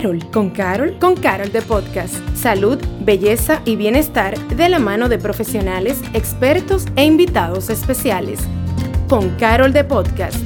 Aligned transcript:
Carol, 0.00 0.30
con 0.30 0.48
Carol, 0.48 0.98
con 0.98 1.14
Carol 1.14 1.52
de 1.52 1.60
Podcast. 1.60 2.14
Salud, 2.34 2.78
belleza 3.02 3.60
y 3.66 3.76
bienestar 3.76 4.38
de 4.48 4.70
la 4.70 4.78
mano 4.78 5.10
de 5.10 5.18
profesionales, 5.18 6.00
expertos 6.14 6.86
e 6.96 7.04
invitados 7.04 7.68
especiales. 7.68 8.40
Con 9.10 9.36
Carol 9.36 9.74
de 9.74 9.84
Podcast. 9.84 10.42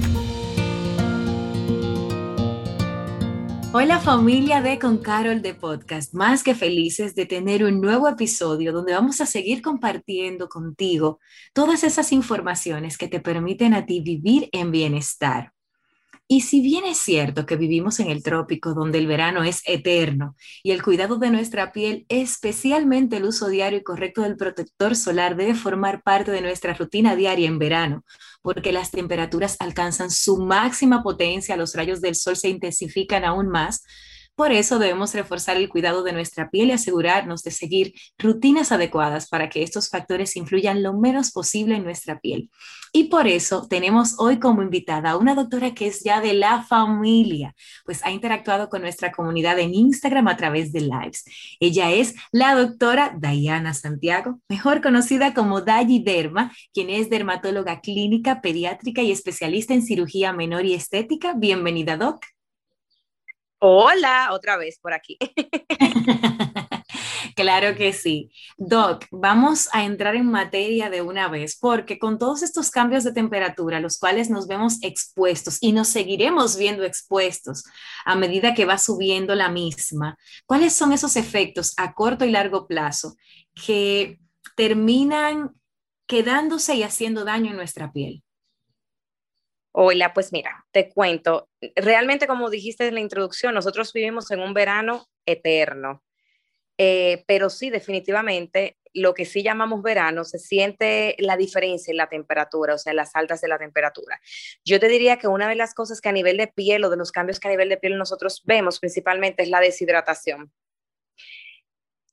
Hola 3.73 4.01
familia 4.01 4.61
de 4.61 4.81
Con 4.81 4.99
Carol 4.99 5.41
de 5.41 5.55
Podcast, 5.55 6.15
más 6.15 6.43
que 6.43 6.57
felices 6.57 7.15
de 7.15 7.25
tener 7.25 7.63
un 7.63 7.81
nuevo 7.81 8.09
episodio 8.09 8.73
donde 8.73 8.93
vamos 8.93 9.21
a 9.21 9.27
seguir 9.27 9.63
compartiendo 9.63 10.49
contigo 10.49 11.21
todas 11.53 11.85
esas 11.85 12.11
informaciones 12.11 12.99
que 12.99 13.07
te 13.07 13.21
permiten 13.21 13.73
a 13.75 13.87
ti 13.87 14.01
vivir 14.01 14.49
en 14.51 14.73
bienestar. 14.73 15.54
Y 16.27 16.41
si 16.41 16.63
bien 16.63 16.87
es 16.87 16.97
cierto 16.97 17.45
que 17.45 17.57
vivimos 17.57 18.01
en 18.01 18.09
el 18.11 18.23
trópico 18.23 18.73
donde 18.73 18.99
el 18.99 19.07
verano 19.07 19.45
es 19.45 19.61
eterno 19.67 20.37
y 20.63 20.71
el 20.71 20.83
cuidado 20.83 21.19
de 21.19 21.31
nuestra 21.31 21.71
piel, 21.71 22.07
especialmente 22.09 23.19
el 23.19 23.25
uso 23.25 23.49
diario 23.49 23.79
y 23.79 23.83
correcto 23.83 24.23
del 24.23 24.37
protector 24.37 24.97
solar, 24.97 25.37
debe 25.37 25.55
formar 25.55 26.03
parte 26.03 26.31
de 26.31 26.41
nuestra 26.41 26.73
rutina 26.73 27.15
diaria 27.15 27.47
en 27.47 27.59
verano, 27.59 28.05
porque 28.41 28.73
las 28.73 28.91
temperaturas 28.91 29.57
alcanzan 29.61 30.11
su 30.11 30.39
máxima 30.39 31.03
potencia, 31.03 31.57
los 31.57 31.75
rayos 31.75 32.01
del 32.01 32.15
sol 32.15 32.37
se 32.37 32.49
intensifican 32.49 33.25
aún 33.25 33.49
más, 33.49 33.85
por 34.35 34.53
eso 34.53 34.79
debemos 34.79 35.15
reforzar 35.15 35.57
el 35.57 35.69
cuidado 35.69 36.03
de 36.03 36.13
nuestra 36.13 36.51
piel 36.51 36.69
y 36.69 36.73
asegurarnos 36.73 37.43
de 37.43 37.51
seguir 37.51 37.95
rutinas 38.19 38.73
adecuadas 38.73 39.29
para 39.29 39.49
que 39.49 39.63
estos 39.63 39.89
factores 39.89 40.37
influyan 40.37 40.83
lo 40.83 40.93
menos 40.93 41.31
posible 41.31 41.77
en 41.77 41.85
nuestra 41.85 42.19
piel. 42.21 42.51
Y 42.93 43.05
por 43.05 43.27
eso 43.27 43.67
tenemos 43.69 44.15
hoy 44.19 44.39
como 44.39 44.63
invitada 44.63 45.11
a 45.11 45.17
una 45.17 45.35
doctora 45.35 45.75
que 45.75 45.89
es 45.89 46.05
ya 46.05 46.21
de 46.21 46.33
la 46.33 46.63
familia, 46.63 47.55
pues 47.85 48.05
ha 48.05 48.11
interactuado 48.13 48.69
con 48.69 48.83
nuestra 48.83 49.11
comunidad 49.11 49.59
en 49.59 49.75
Instagram 49.75 50.29
a 50.29 50.37
través 50.37 50.73
de 50.73 50.81
lives. 50.83 51.25
Ella 51.59 51.91
es 51.91 52.15
la 52.31 52.55
doctora 52.55 53.17
Diana 53.19 53.75
Santiago, 53.75 54.41
mejor 54.49 54.81
conocida 54.81 55.35
como 55.35 55.61
Dayi 55.61 56.03
Derma, 56.05 56.53
quien 56.73 56.91
es 56.91 57.11
dermatóloga 57.11 57.81
clínica, 57.81 58.41
pediátrica 58.41 59.03
y 59.03 59.11
especialista 59.11 59.75
en 59.75 59.83
cirugía 59.83 60.33
menor 60.33 60.65
y 60.65 60.75
estética. 60.75 61.35
Bienvenida, 61.35 61.97
Doc. 61.97 62.34
Hola, 63.67 64.29
otra 64.33 64.59
vez 64.59 64.79
por 64.79 64.93
aquí. 64.93 65.17
claro 67.35 67.75
que 67.75 67.95
sí. 67.95 68.31
Doc, 68.59 69.07
vamos 69.11 69.71
a 69.73 69.85
entrar 69.85 70.17
en 70.17 70.31
materia 70.31 70.91
de 70.91 71.01
una 71.01 71.29
vez, 71.29 71.57
porque 71.59 71.99
con 71.99 72.19
todos 72.19 72.43
estos 72.43 72.71
cambios 72.71 73.05
de 73.05 73.15
temperatura, 73.15 73.81
los 73.81 73.99
cuales 73.99 74.29
nos 74.29 74.49
vemos 74.49 74.77
expuestos 74.83 75.57
y 75.63 75.73
nos 75.73 75.89
seguiremos 75.89 76.59
viendo 76.59 76.85
expuestos 76.85 77.65
a 78.05 78.17
medida 78.17 78.53
que 78.53 78.67
va 78.67 78.77
subiendo 78.77 79.35
la 79.35 79.49
misma, 79.49 80.19
¿cuáles 80.45 80.75
son 80.75 80.93
esos 80.93 81.17
efectos 81.17 81.73
a 81.79 81.95
corto 81.95 82.27
y 82.27 82.33
largo 82.33 82.67
plazo 82.67 83.17
que 83.67 84.21
terminan 84.57 85.53
quedándose 86.07 86.75
y 86.75 86.83
haciendo 86.83 87.25
daño 87.25 87.53
en 87.53 87.57
nuestra 87.57 87.93
piel? 87.93 88.25
Hola, 89.77 90.15
pues 90.15 90.33
mira, 90.33 90.65
te 90.71 90.89
cuento, 90.89 91.49
realmente 91.75 92.29
como 92.29 92.49
dijiste 92.49 92.87
en 92.87 92.95
la 92.95 93.01
introducción, 93.01 93.55
nosotros 93.55 93.93
vivimos 93.93 94.31
en 94.31 94.39
un 94.39 94.55
verano 94.55 95.09
eterno, 95.27 96.05
eh, 96.79 97.25
pero 97.27 97.51
sí, 97.51 97.71
definitivamente, 97.71 98.79
lo 98.93 99.15
que 99.15 99.25
sí 99.25 99.43
llamamos 99.43 99.83
verano, 99.83 100.25
se 100.25 100.39
siente 100.39 101.17
la 101.19 101.37
diferencia 101.37 101.91
en 101.91 101.97
la 101.99 102.09
temperatura, 102.09 102.75
o 102.75 102.79
sea, 102.79 102.93
en 102.93 102.99
las 102.99 103.17
altas 103.17 103.41
de 103.41 103.49
la 103.49 103.59
temperatura. 103.59 104.21
Yo 104.65 104.81
te 104.81 104.89
diría 104.89 105.19
que 105.19 105.29
una 105.29 105.49
de 105.49 105.57
las 105.57 105.75
cosas 105.75 106.01
que 106.01 106.09
a 106.11 106.13
nivel 106.13 106.37
de 106.37 106.47
piel 106.47 106.85
o 106.85 106.91
de 106.91 106.97
los 106.97 107.13
cambios 107.13 107.41
que 107.41 107.49
a 107.49 107.53
nivel 107.53 107.69
de 107.69 107.77
piel 107.77 107.99
nosotros 107.99 108.43
vemos 108.45 108.81
principalmente 108.81 109.43
es 109.43 109.49
la 109.49 109.61
deshidratación. 109.61 110.53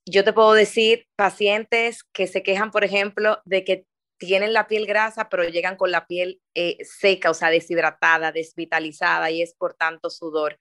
Yo 0.08 0.24
te 0.24 0.34
puedo 0.34 0.54
decir 0.54 1.06
pacientes 1.16 2.04
que 2.04 2.26
se 2.26 2.42
quejan, 2.42 2.72
por 2.72 2.84
ejemplo, 2.84 3.40
de 3.46 3.64
que 3.64 3.86
tienen 4.22 4.54
la 4.54 4.68
piel 4.68 4.86
grasa, 4.86 5.30
pero 5.30 5.44
llegan 5.46 5.76
con 5.76 5.90
la 5.90 6.06
piel 6.06 6.40
eh, 6.54 6.78
seca, 6.84 7.32
o 7.32 7.34
sea, 7.34 7.50
deshidratada, 7.50 8.32
desvitalizada 8.32 9.32
y 9.32 9.42
es 9.42 9.56
por 9.56 9.74
tanto 9.74 10.12
sudor. 10.12 10.60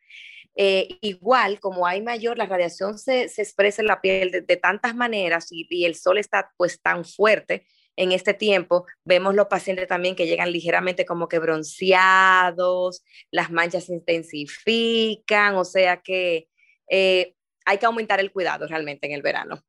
Eh, 0.56 0.96
igual, 1.02 1.60
como 1.60 1.86
hay 1.86 2.00
mayor, 2.00 2.38
la 2.38 2.46
radiación 2.46 2.98
se, 2.98 3.24
expresa 3.24 3.82
en 3.82 3.88
la 3.88 4.00
piel 4.00 4.46
de, 4.46 4.56
tantas 4.56 4.94
maneras 4.96 5.48
y, 5.50 5.84
el 5.84 5.94
sol 5.94 6.16
está 6.16 6.50
pues 6.56 6.80
tan 6.80 7.04
fuerte 7.04 7.66
en 7.96 8.12
este 8.12 8.32
tiempo, 8.32 8.86
vemos 9.04 9.34
los 9.34 9.48
pacientes 9.48 9.86
también 9.86 10.16
que 10.16 10.26
llegan 10.26 10.52
ligeramente 10.52 11.04
como 11.04 11.28
que 11.28 11.38
bronceados, 11.38 13.04
las 13.30 13.50
manchas 13.50 13.84
se 13.84 13.92
intensifican, 13.92 15.56
o 15.56 15.66
sea 15.66 15.98
que 15.98 16.48
eh, 16.88 17.34
hay 17.66 17.76
que 17.76 17.86
aumentar 17.86 18.20
el 18.20 18.32
cuidado 18.32 18.66
realmente 18.66 19.06
en 19.06 19.12
el 19.12 19.20
verano. 19.20 19.62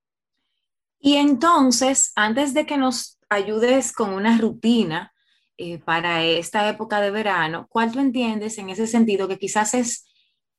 Y 1.02 1.16
entonces, 1.16 2.12
antes 2.16 2.54
de 2.54 2.66
que 2.68 2.78
nos 2.78 3.20
ayudes 3.28 3.92
con 3.92 4.14
una 4.14 4.38
rutina 4.38 5.12
eh, 5.58 5.80
para 5.80 6.24
esta 6.24 6.70
época 6.70 7.02
de 7.02 7.10
verano, 7.10 7.66
¿cuál 7.70 7.92
tú 7.92 8.00
entiendes 8.00 8.58
en 8.60 8.70
ese 8.70 8.86
sentido 8.86 9.28
que 9.28 9.40
quizás 9.40 9.74
es 9.74 10.06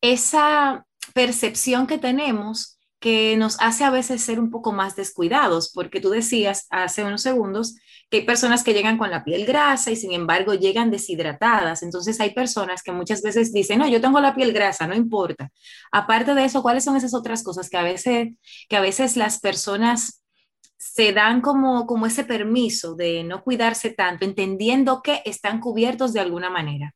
esa 0.00 0.84
percepción 1.14 1.86
que 1.86 1.98
tenemos 1.98 2.78
que 2.98 3.36
nos 3.36 3.56
hace 3.60 3.84
a 3.84 3.91
veces 3.91 4.22
ser 4.22 4.41
un 4.41 4.50
poco 4.50 4.72
más 4.72 4.97
descuidados? 4.97 5.70
Porque 5.72 6.00
tú 6.00 6.10
decías 6.10 6.66
hace 6.70 7.04
unos 7.04 7.22
segundos 7.22 7.76
que 8.10 8.19
hay 8.19 8.24
personas 8.24 8.64
que 8.64 8.74
llegan 8.74 8.98
con 8.98 9.10
la 9.10 9.24
piel 9.24 9.47
grasa 9.47 9.92
y 9.92 9.97
sin 9.97 10.12
embargo 10.12 10.54
llegan 10.54 10.91
deshidratadas. 10.91 11.84
Entonces 11.84 12.20
hay 12.20 12.30
personas 12.30 12.82
que 12.82 12.91
muchas 12.91 13.22
veces 13.22 13.53
dicen, 13.53 13.78
no, 13.78 13.88
yo 13.88 14.00
tengo 14.00 14.19
la 14.19 14.34
piel 14.34 14.53
grasa, 14.53 14.88
no 14.88 14.94
importa. 14.97 15.50
Aparte 15.92 16.34
de 16.34 16.44
eso, 16.44 16.62
¿cuáles 16.62 16.82
son 16.84 16.97
esas 16.97 17.14
otras 17.14 17.44
cosas 17.44 17.70
que 17.70 17.76
a 17.76 17.82
veces, 17.84 18.30
que 18.69 18.76
a 18.76 18.80
veces 18.80 19.16
las 19.16 19.38
personas 19.38 20.22
se 20.92 21.14
dan 21.14 21.41
como, 21.41 21.86
como 21.86 22.04
ese 22.06 22.22
permiso 22.22 22.94
de 22.94 23.25
no 23.25 23.42
cuidarse 23.42 23.88
tanto, 23.88 24.26
entendiendo 24.26 25.00
que 25.03 25.22
están 25.25 25.58
cubiertos 25.58 26.12
de 26.12 26.20
alguna 26.20 26.50
manera? 26.50 26.94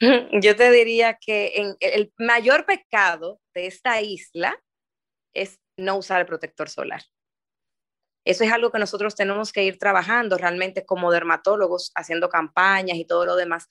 Yo 0.42 0.56
te 0.56 0.72
diría 0.72 1.14
que 1.14 1.76
el 1.78 2.12
mayor 2.18 2.66
pecado 2.66 3.40
de 3.54 3.68
esta 3.68 4.00
isla 4.00 4.60
es 5.32 5.60
no 5.76 5.98
usar 5.98 6.20
el 6.20 6.26
protector 6.26 6.68
solar. 6.68 7.02
Eso 8.24 8.42
es 8.42 8.50
algo 8.52 8.72
que 8.72 8.80
nosotros 8.80 9.14
tenemos 9.14 9.52
que 9.52 9.62
ir 9.62 9.78
trabajando 9.78 10.36
realmente 10.36 10.84
como 10.84 11.12
dermatólogos, 11.12 11.92
haciendo 11.94 12.28
campañas 12.28 12.98
y 12.98 13.04
todo 13.04 13.24
lo 13.24 13.36
demás, 13.36 13.68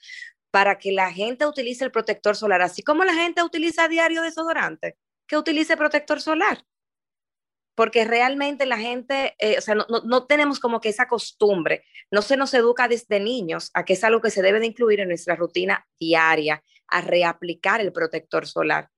para 0.50 0.78
que 0.78 0.94
la 0.94 1.12
gente 1.12 1.46
utilice 1.46 1.84
el 1.84 1.91
protector 1.91 2.38
solar, 2.38 2.62
así 2.62 2.84
como 2.84 3.03
la 3.03 3.13
gente 3.13 3.44
utiliza 3.44 3.90
diario 3.90 4.22
desodorante, 4.22 4.97
que 5.28 5.36
utilice 5.36 5.75
protector 5.75 6.22
solar 6.22 6.63
porque 7.79 8.03
realmente 8.03 8.66
la 8.66 8.78
gente, 8.78 9.35
eh, 9.40 9.57
o 9.57 9.62
sea, 9.62 9.73
no, 9.73 10.25
tenemos 10.25 10.59
como 10.59 10.81
que 10.81 10.90
esa 10.90 11.07
costumbre, 11.07 11.85
no 12.12 12.22
se 12.22 12.35
nos 12.35 12.53
educa 12.53 12.90
desde 12.90 13.22
niños 13.22 13.72
a 13.73 13.85
que 13.85 13.94
es 13.94 14.03
algo 14.03 14.19
que 14.19 14.31
se 14.31 14.41
debe 14.41 14.59
de 14.59 14.66
incluir 14.66 15.00
en 15.00 15.07
nuestra 15.07 15.38
rutina 15.38 15.88
diaria, 15.97 16.62
a 16.88 17.00
reaplicar 17.00 17.79
el 17.79 17.94
protector 17.94 18.45
solar. 18.47 18.89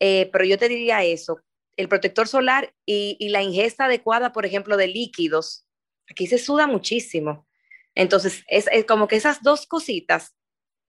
Eh, 0.00 0.28
pero 0.32 0.44
yo 0.44 0.58
te 0.58 0.68
diría 0.68 1.04
eso, 1.04 1.40
el 1.76 1.88
protector 1.88 2.26
solar 2.26 2.74
y, 2.84 3.28
la 3.28 3.44
ingesta 3.44 3.84
adecuada, 3.84 4.32
por 4.32 4.44
ejemplo, 4.44 4.76
de 4.76 4.88
líquidos, 4.88 5.64
aquí 6.10 6.26
se 6.26 6.38
suda 6.38 6.66
muchísimo. 6.66 7.46
Entonces, 7.94 8.42
es, 8.48 8.66
como 8.88 9.06
que 9.06 9.14
esas 9.14 9.40
dos 9.40 9.68
cositas 9.68 10.34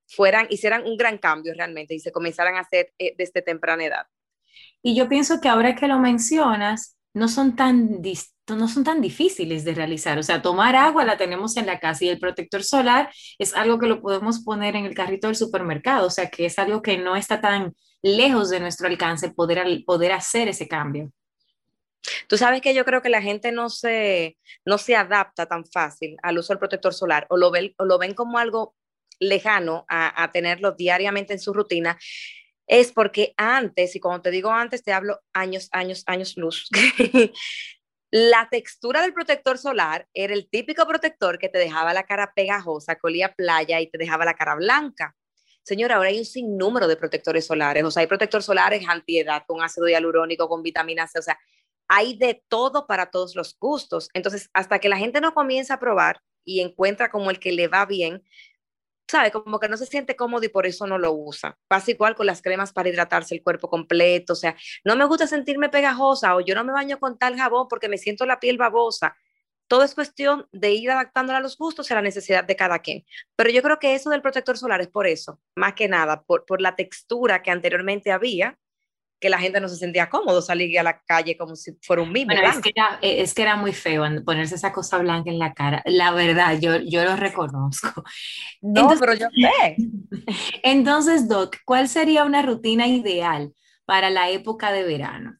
fueran, 0.07 0.47
hicieran 0.49 0.87
un 0.87 0.97
gran 0.97 1.19
cambio 1.19 1.53
realmente 1.53 1.93
y 1.93 1.99
se 1.99 2.11
comenzaran 2.11 2.55
a 2.55 2.61
hacer 2.61 2.95
eh, 2.97 3.13
desde 3.15 3.43
temprana 3.43 3.85
edad. 3.85 4.07
Y 4.81 4.95
yo 4.95 5.07
pienso 5.07 5.39
que 5.39 5.49
ahora 5.49 5.75
que 5.75 5.87
lo 5.87 5.99
mencionas, 5.99 6.96
no 7.17 7.27
son 7.27 7.55
tan 7.55 8.01
no 8.47 8.67
son 8.67 8.83
tan 8.83 9.01
difíciles 9.01 9.65
de 9.65 9.73
realizar. 9.73 10.17
O 10.19 10.23
sea, 10.23 10.41
tomar 10.41 10.75
agua 10.75 11.03
la 11.03 11.17
tenemos 11.17 11.57
en 11.57 11.65
la 11.65 11.79
casa 11.79 12.05
y 12.05 12.09
el 12.09 12.19
protector 12.19 12.63
solar 12.63 13.11
es 13.39 13.53
algo 13.55 13.77
que 13.79 13.87
lo 13.87 14.01
podemos 14.01 14.39
poner 14.39 14.75
en 14.75 14.85
el 14.85 14.93
carrito 14.93 15.27
del 15.27 15.35
supermercado. 15.35 16.07
O 16.07 16.09
sea, 16.09 16.29
que 16.29 16.45
es 16.45 16.57
algo 16.59 16.81
que 16.81 16.97
no 16.97 17.15
está 17.15 17.41
tan 17.41 17.73
lejos 18.01 18.49
de 18.49 18.59
nuestro 18.59 18.87
alcance 18.87 19.31
poder, 19.31 19.83
poder 19.85 20.13
hacer 20.13 20.47
ese 20.47 20.67
cambio. 20.67 21.11
Tú 22.29 22.37
sabes 22.37 22.61
que 22.61 22.73
yo 22.73 22.85
creo 22.85 23.01
que 23.01 23.09
la 23.09 23.21
gente 23.21 23.51
no 23.51 23.69
se, 23.69 24.37
no 24.65 24.77
se 24.77 24.95
adapta 24.95 25.45
tan 25.45 25.65
fácil 25.65 26.15
al 26.23 26.37
uso 26.37 26.53
del 26.53 26.59
protector 26.59 26.93
solar 26.93 27.25
o 27.29 27.35
lo 27.35 27.51
ven, 27.51 27.73
o 27.77 27.85
lo 27.85 27.97
ven 27.97 28.13
como 28.13 28.37
algo 28.37 28.75
lejano 29.19 29.85
a, 29.89 30.23
a 30.23 30.31
tenerlo 30.31 30.71
diariamente 30.71 31.33
en 31.33 31.39
su 31.39 31.53
rutina 31.53 31.97
es 32.67 32.91
porque 32.91 33.33
antes, 33.37 33.95
y 33.95 33.99
cuando 33.99 34.23
te 34.23 34.31
digo 34.31 34.51
antes, 34.51 34.83
te 34.83 34.91
hablo 34.91 35.21
años, 35.33 35.69
años, 35.71 36.03
años 36.05 36.35
luz, 36.37 36.69
la 38.11 38.47
textura 38.49 39.01
del 39.01 39.13
protector 39.13 39.57
solar 39.57 40.07
era 40.13 40.33
el 40.33 40.49
típico 40.49 40.85
protector 40.85 41.39
que 41.39 41.49
te 41.49 41.57
dejaba 41.57 41.93
la 41.93 42.03
cara 42.03 42.33
pegajosa, 42.35 42.95
que 42.95 43.07
olía 43.07 43.33
playa 43.33 43.79
y 43.79 43.89
te 43.89 43.97
dejaba 43.97 44.25
la 44.25 44.33
cara 44.33 44.55
blanca. 44.55 45.15
Señora, 45.63 45.95
ahora 45.95 46.09
hay 46.09 46.19
un 46.19 46.25
sinnúmero 46.25 46.87
de 46.87 46.95
protectores 46.95 47.45
solares, 47.45 47.83
o 47.83 47.91
sea, 47.91 48.01
hay 48.01 48.07
protectores 48.07 48.45
solares 48.45 48.87
antiedad, 48.87 49.43
con 49.47 49.61
ácido 49.61 49.87
hialurónico, 49.87 50.47
con 50.47 50.63
vitamina 50.63 51.07
C, 51.07 51.19
o 51.19 51.21
sea, 51.21 51.37
hay 51.89 52.17
de 52.17 52.43
todo 52.47 52.85
para 52.85 53.11
todos 53.11 53.35
los 53.35 53.57
gustos. 53.57 54.09
Entonces, 54.13 54.49
hasta 54.53 54.79
que 54.79 54.89
la 54.89 54.97
gente 54.97 55.21
no 55.21 55.33
comienza 55.33 55.75
a 55.75 55.79
probar 55.79 56.21
y 56.43 56.61
encuentra 56.61 57.09
como 57.09 57.29
el 57.29 57.39
que 57.39 57.51
le 57.51 57.67
va 57.67 57.85
bien, 57.85 58.23
sabe, 59.09 59.31
como 59.31 59.59
que 59.59 59.69
no 59.69 59.77
se 59.77 59.85
siente 59.85 60.15
cómodo 60.15 60.43
y 60.43 60.49
por 60.49 60.65
eso 60.65 60.85
no 60.87 60.97
lo 60.97 61.13
usa. 61.13 61.57
Pasa 61.67 61.91
igual 61.91 62.15
con 62.15 62.25
las 62.25 62.41
cremas 62.41 62.73
para 62.73 62.89
hidratarse 62.89 63.35
el 63.35 63.43
cuerpo 63.43 63.69
completo, 63.69 64.33
o 64.33 64.35
sea, 64.35 64.55
no 64.83 64.95
me 64.95 65.05
gusta 65.05 65.27
sentirme 65.27 65.69
pegajosa 65.69 66.35
o 66.35 66.41
yo 66.41 66.55
no 66.55 66.63
me 66.63 66.73
baño 66.73 66.99
con 66.99 67.17
tal 67.17 67.37
jabón 67.37 67.67
porque 67.69 67.89
me 67.89 67.97
siento 67.97 68.25
la 68.25 68.39
piel 68.39 68.57
babosa. 68.57 69.15
Todo 69.67 69.83
es 69.83 69.95
cuestión 69.95 70.47
de 70.53 70.71
ir 70.71 70.89
adaptándola 70.91 71.39
a 71.39 71.41
los 71.41 71.57
gustos 71.57 71.89
y 71.89 71.93
a 71.93 71.97
la 71.97 72.01
necesidad 72.01 72.45
de 72.45 72.55
cada 72.55 72.79
quien. 72.79 73.05
Pero 73.35 73.49
yo 73.49 73.61
creo 73.61 73.79
que 73.79 73.95
eso 73.95 74.09
del 74.09 74.21
protector 74.21 74.57
solar 74.57 74.79
es 74.79 74.87
por 74.87 75.07
eso, 75.07 75.41
más 75.55 75.73
que 75.73 75.89
nada, 75.89 76.23
por, 76.23 76.45
por 76.45 76.61
la 76.61 76.75
textura 76.75 77.41
que 77.41 77.51
anteriormente 77.51 78.11
había, 78.11 78.57
que 79.19 79.29
la 79.29 79.39
gente 79.39 79.59
no 79.59 79.67
se 79.67 79.77
sentía 79.77 80.09
cómodo 80.09 80.41
salir 80.41 80.77
a 80.79 80.83
la 80.83 81.01
calle 81.01 81.37
como 81.37 81.55
si 81.55 81.73
fuera 81.81 82.03
un 82.03 82.11
mismo. 82.11 82.33
es, 82.33 82.59
que 82.59 82.71
era, 82.75 82.99
eh, 83.01 83.21
es 83.21 83.33
que 83.33 83.41
era 83.41 83.55
muy 83.55 83.73
feo 83.73 84.03
ponerse 84.23 84.55
esa 84.55 84.71
cosa 84.71 84.99
blanca 84.99 85.29
en 85.29 85.39
la 85.39 85.53
cara. 85.53 85.81
La 85.85 86.11
verdad, 86.11 86.59
yo, 86.59 86.77
yo 86.77 87.03
lo 87.03 87.15
reconozco. 87.15 88.03
No, 88.61 88.89
pero 88.99 89.13
yo 89.13 89.27
sé. 89.29 89.77
Entonces, 90.63 91.27
Doc, 91.27 91.57
¿cuál 91.65 91.87
sería 91.87 92.25
una 92.25 92.41
rutina 92.41 92.87
ideal 92.87 93.53
para 93.85 94.09
la 94.09 94.29
época 94.29 94.71
de 94.71 94.83
verano? 94.83 95.37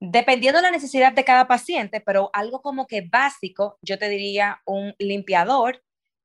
Dependiendo 0.00 0.58
de 0.58 0.64
la 0.64 0.70
necesidad 0.70 1.12
de 1.12 1.24
cada 1.24 1.48
paciente, 1.48 2.00
pero 2.00 2.30
algo 2.34 2.60
como 2.60 2.86
que 2.86 3.00
básico, 3.00 3.78
yo 3.80 3.98
te 3.98 4.08
diría 4.08 4.60
un 4.66 4.94
limpiador. 4.98 5.82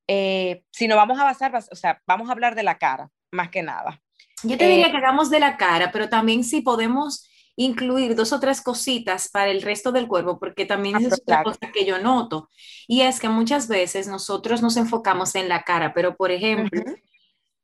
Eh, 0.08 0.64
si 0.72 0.88
no 0.88 0.96
vamos 0.96 1.20
a 1.20 1.24
basar, 1.24 1.56
o 1.56 1.76
sea, 1.76 2.02
vamos 2.06 2.30
a 2.30 2.34
hablar 2.34 2.56
de 2.56 2.64
la 2.64 2.78
cara, 2.78 3.10
más 3.32 3.50
que 3.50 3.64
nada 3.64 4.02
yo 4.44 4.58
te 4.58 4.68
diría 4.68 4.88
eh, 4.88 4.92
que 4.92 4.98
hagamos 4.98 5.30
de 5.30 5.40
la 5.40 5.58
cara, 5.58 5.92
pero 5.92 6.10
también 6.10 6.44
si 6.44 6.62
podemos 6.62 7.30
incluir 7.56 8.16
dos 8.16 8.32
o 8.32 8.40
tres 8.40 8.62
cositas 8.62 9.28
para 9.30 9.52
el 9.52 9.62
resto 9.62 9.92
del 9.92 10.08
cuerpo, 10.08 10.40
porque 10.40 10.66
también 10.66 10.96
es 10.96 11.14
otra 11.14 11.44
cosa 11.44 11.72
que 11.74 11.86
yo 11.86 12.00
noto. 12.00 12.50
Y 12.88 13.02
es 13.02 13.20
que 13.20 13.28
muchas 13.28 13.68
veces 13.68 14.08
nosotros 14.08 14.62
nos 14.62 14.78
enfocamos 14.78 15.36
en 15.36 15.50
la 15.50 15.64
cara, 15.64 15.94
pero 15.94 16.16
por 16.16 16.32
ejemplo, 16.32 16.82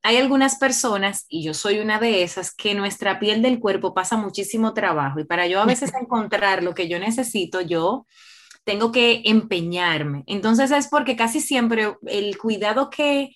hay 0.03 0.17
algunas 0.17 0.57
personas, 0.57 1.25
y 1.29 1.43
yo 1.43 1.53
soy 1.53 1.79
una 1.79 1.97
de 1.97 2.23
esas, 2.23 2.53
que 2.53 2.75
nuestra 2.75 3.19
piel 3.19 3.41
del 3.41 3.59
cuerpo 3.59 3.93
pasa 3.93 4.17
muchísimo 4.17 4.73
trabajo. 4.73 5.19
Y 5.21 5.23
para 5.23 5.47
yo 5.47 5.61
a 5.61 5.65
veces 5.65 5.93
encontrar 5.99 6.61
lo 6.61 6.75
que 6.75 6.89
yo 6.89 6.99
necesito, 6.99 7.61
yo 7.61 8.05
tengo 8.65 8.91
que 8.91 9.21
empeñarme. 9.25 10.23
Entonces 10.27 10.71
es 10.71 10.89
porque 10.89 11.15
casi 11.15 11.39
siempre 11.39 11.95
el 12.05 12.37
cuidado 12.37 12.89
que 12.89 13.33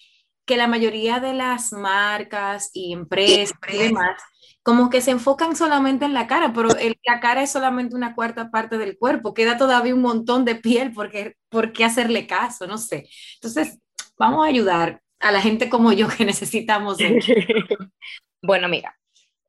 que 0.49 0.57
la 0.57 0.65
mayoría 0.65 1.19
de 1.19 1.35
las 1.35 1.73
marcas 1.73 2.71
y 2.73 2.91
empresas 2.91 3.55
y 3.71 3.77
demás, 3.77 4.19
como 4.63 4.89
que 4.89 4.99
se 4.99 5.11
enfocan 5.11 5.55
solamente 5.55 6.05
en 6.05 6.15
la 6.15 6.25
cara, 6.25 6.53
pero 6.53 6.69
la 7.05 7.19
cara 7.19 7.43
es 7.43 7.51
solamente 7.51 7.95
una 7.95 8.15
cuarta 8.15 8.49
parte 8.49 8.79
del 8.79 8.97
cuerpo, 8.97 9.35
queda 9.35 9.59
todavía 9.59 9.93
un 9.93 10.01
montón 10.01 10.45
de 10.45 10.55
piel, 10.55 10.91
porque, 10.91 11.35
¿por 11.49 11.71
qué 11.71 11.85
hacerle 11.85 12.25
caso? 12.25 12.65
No 12.65 12.79
sé. 12.79 13.07
Entonces, 13.35 13.77
vamos 14.17 14.43
a 14.43 14.49
ayudar 14.49 15.03
a 15.19 15.31
la 15.31 15.39
gente 15.39 15.69
como 15.69 15.93
yo 15.93 16.07
que 16.07 16.25
necesitamos. 16.25 16.97
bueno, 18.41 18.67
mira, 18.69 18.97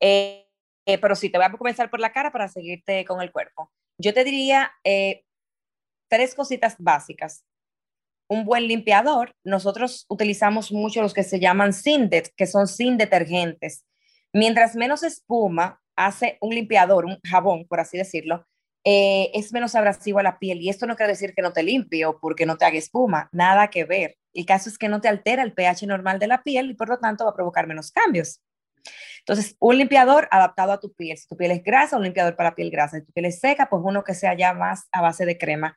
eh, 0.00 0.46
eh, 0.84 0.98
pero 0.98 1.16
sí, 1.16 1.30
te 1.30 1.38
voy 1.38 1.46
a 1.46 1.52
comenzar 1.52 1.88
por 1.88 2.00
la 2.00 2.12
cara 2.12 2.30
para 2.30 2.46
seguirte 2.46 3.06
con 3.06 3.22
el 3.22 3.32
cuerpo. 3.32 3.72
Yo 3.96 4.12
te 4.12 4.22
diría 4.22 4.70
eh, 4.84 5.24
tres 6.10 6.34
cositas 6.34 6.76
básicas 6.78 7.42
un 8.30 8.44
buen 8.44 8.68
limpiador, 8.68 9.34
nosotros 9.42 10.06
utilizamos 10.08 10.70
mucho 10.70 11.02
los 11.02 11.12
que 11.12 11.24
se 11.24 11.40
llaman 11.40 11.72
Sindet, 11.72 12.32
que 12.36 12.46
son 12.46 12.68
sin 12.68 12.96
detergentes. 12.96 13.84
Mientras 14.32 14.76
menos 14.76 15.02
espuma 15.02 15.82
hace 15.96 16.38
un 16.40 16.54
limpiador, 16.54 17.06
un 17.06 17.18
jabón, 17.28 17.66
por 17.66 17.80
así 17.80 17.98
decirlo, 17.98 18.46
eh, 18.84 19.32
es 19.34 19.52
menos 19.52 19.74
abrasivo 19.74 20.20
a 20.20 20.22
la 20.22 20.38
piel. 20.38 20.60
Y 20.60 20.68
esto 20.68 20.86
no 20.86 20.94
quiere 20.94 21.12
decir 21.12 21.34
que 21.34 21.42
no 21.42 21.52
te 21.52 21.64
limpie 21.64 22.06
o 22.06 22.20
porque 22.20 22.46
no 22.46 22.56
te 22.56 22.64
haga 22.64 22.78
espuma, 22.78 23.28
nada 23.32 23.68
que 23.68 23.84
ver. 23.84 24.16
El 24.32 24.46
caso 24.46 24.68
es 24.68 24.78
que 24.78 24.88
no 24.88 25.00
te 25.00 25.08
altera 25.08 25.42
el 25.42 25.52
pH 25.52 25.88
normal 25.88 26.20
de 26.20 26.28
la 26.28 26.44
piel 26.44 26.70
y 26.70 26.74
por 26.74 26.88
lo 26.88 27.00
tanto 27.00 27.24
va 27.24 27.30
a 27.30 27.34
provocar 27.34 27.66
menos 27.66 27.90
cambios. 27.90 28.40
Entonces, 29.18 29.56
un 29.58 29.76
limpiador 29.76 30.28
adaptado 30.30 30.70
a 30.70 30.78
tu 30.78 30.92
piel. 30.94 31.18
Si 31.18 31.26
tu 31.26 31.36
piel 31.36 31.50
es 31.50 31.64
grasa, 31.64 31.96
un 31.96 32.04
limpiador 32.04 32.36
para 32.36 32.54
piel 32.54 32.70
grasa. 32.70 33.00
Si 33.00 33.06
tu 33.06 33.12
piel 33.12 33.26
es 33.26 33.40
seca, 33.40 33.68
pues 33.68 33.82
uno 33.84 34.04
que 34.04 34.14
sea 34.14 34.34
ya 34.34 34.54
más 34.54 34.86
a 34.92 35.02
base 35.02 35.26
de 35.26 35.36
crema 35.36 35.76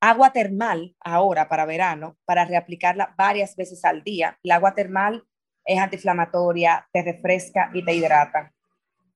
agua 0.00 0.32
termal 0.32 0.94
ahora 1.00 1.48
para 1.48 1.66
verano, 1.66 2.16
para 2.24 2.44
reaplicarla 2.44 3.14
varias 3.16 3.56
veces 3.56 3.84
al 3.84 4.02
día. 4.02 4.38
El 4.42 4.52
agua 4.52 4.74
termal 4.74 5.24
es 5.64 5.78
antiinflamatoria, 5.78 6.88
te 6.92 7.02
refresca 7.02 7.70
y 7.74 7.84
te 7.84 7.94
hidrata. 7.94 8.52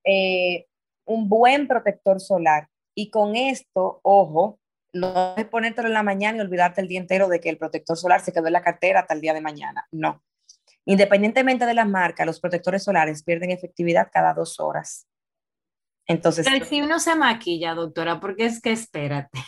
Eh, 0.05 0.67
un 1.05 1.29
buen 1.29 1.69
protector 1.69 2.21
solar. 2.21 2.69
Y 2.95 3.11
con 3.11 3.37
esto, 3.37 4.01
ojo, 4.03 4.59
no 4.93 5.35
es 5.37 5.47
ponértelo 5.47 5.89
en 5.89 5.95
la 5.95 6.03
mañana 6.03 6.39
y 6.39 6.41
olvidarte 6.43 6.81
el 6.81 6.89
día 6.89 7.01
entero 7.01 7.29
de 7.29 7.41
que 7.41 7.49
el 7.49 7.59
protector 7.59 7.97
solar 7.97 8.21
se 8.21 8.33
quedó 8.33 8.49
en 8.49 8.53
la 8.53 8.63
cartera 8.63 9.01
hasta 9.01 9.15
el 9.15 9.21
día 9.21 9.33
de 9.33 9.41
mañana. 9.41 9.87
No. 9.91 10.23
Independientemente 10.85 11.65
de 11.65 11.75
la 11.75 11.85
marca, 11.85 12.25
los 12.25 12.41
protectores 12.41 12.83
solares 12.83 13.23
pierden 13.23 13.51
efectividad 13.51 14.09
cada 14.13 14.35
dos 14.35 14.61
horas. 14.61 15.07
Entonces, 16.13 16.47
pero 16.47 16.65
si 16.65 16.83
uno 16.83 17.01
se 17.01 17.15
maquilla, 17.15 17.75
doctora, 17.75 18.21
porque 18.21 18.45
es 18.45 18.61
que 18.61 18.73
espérate. 18.73 19.39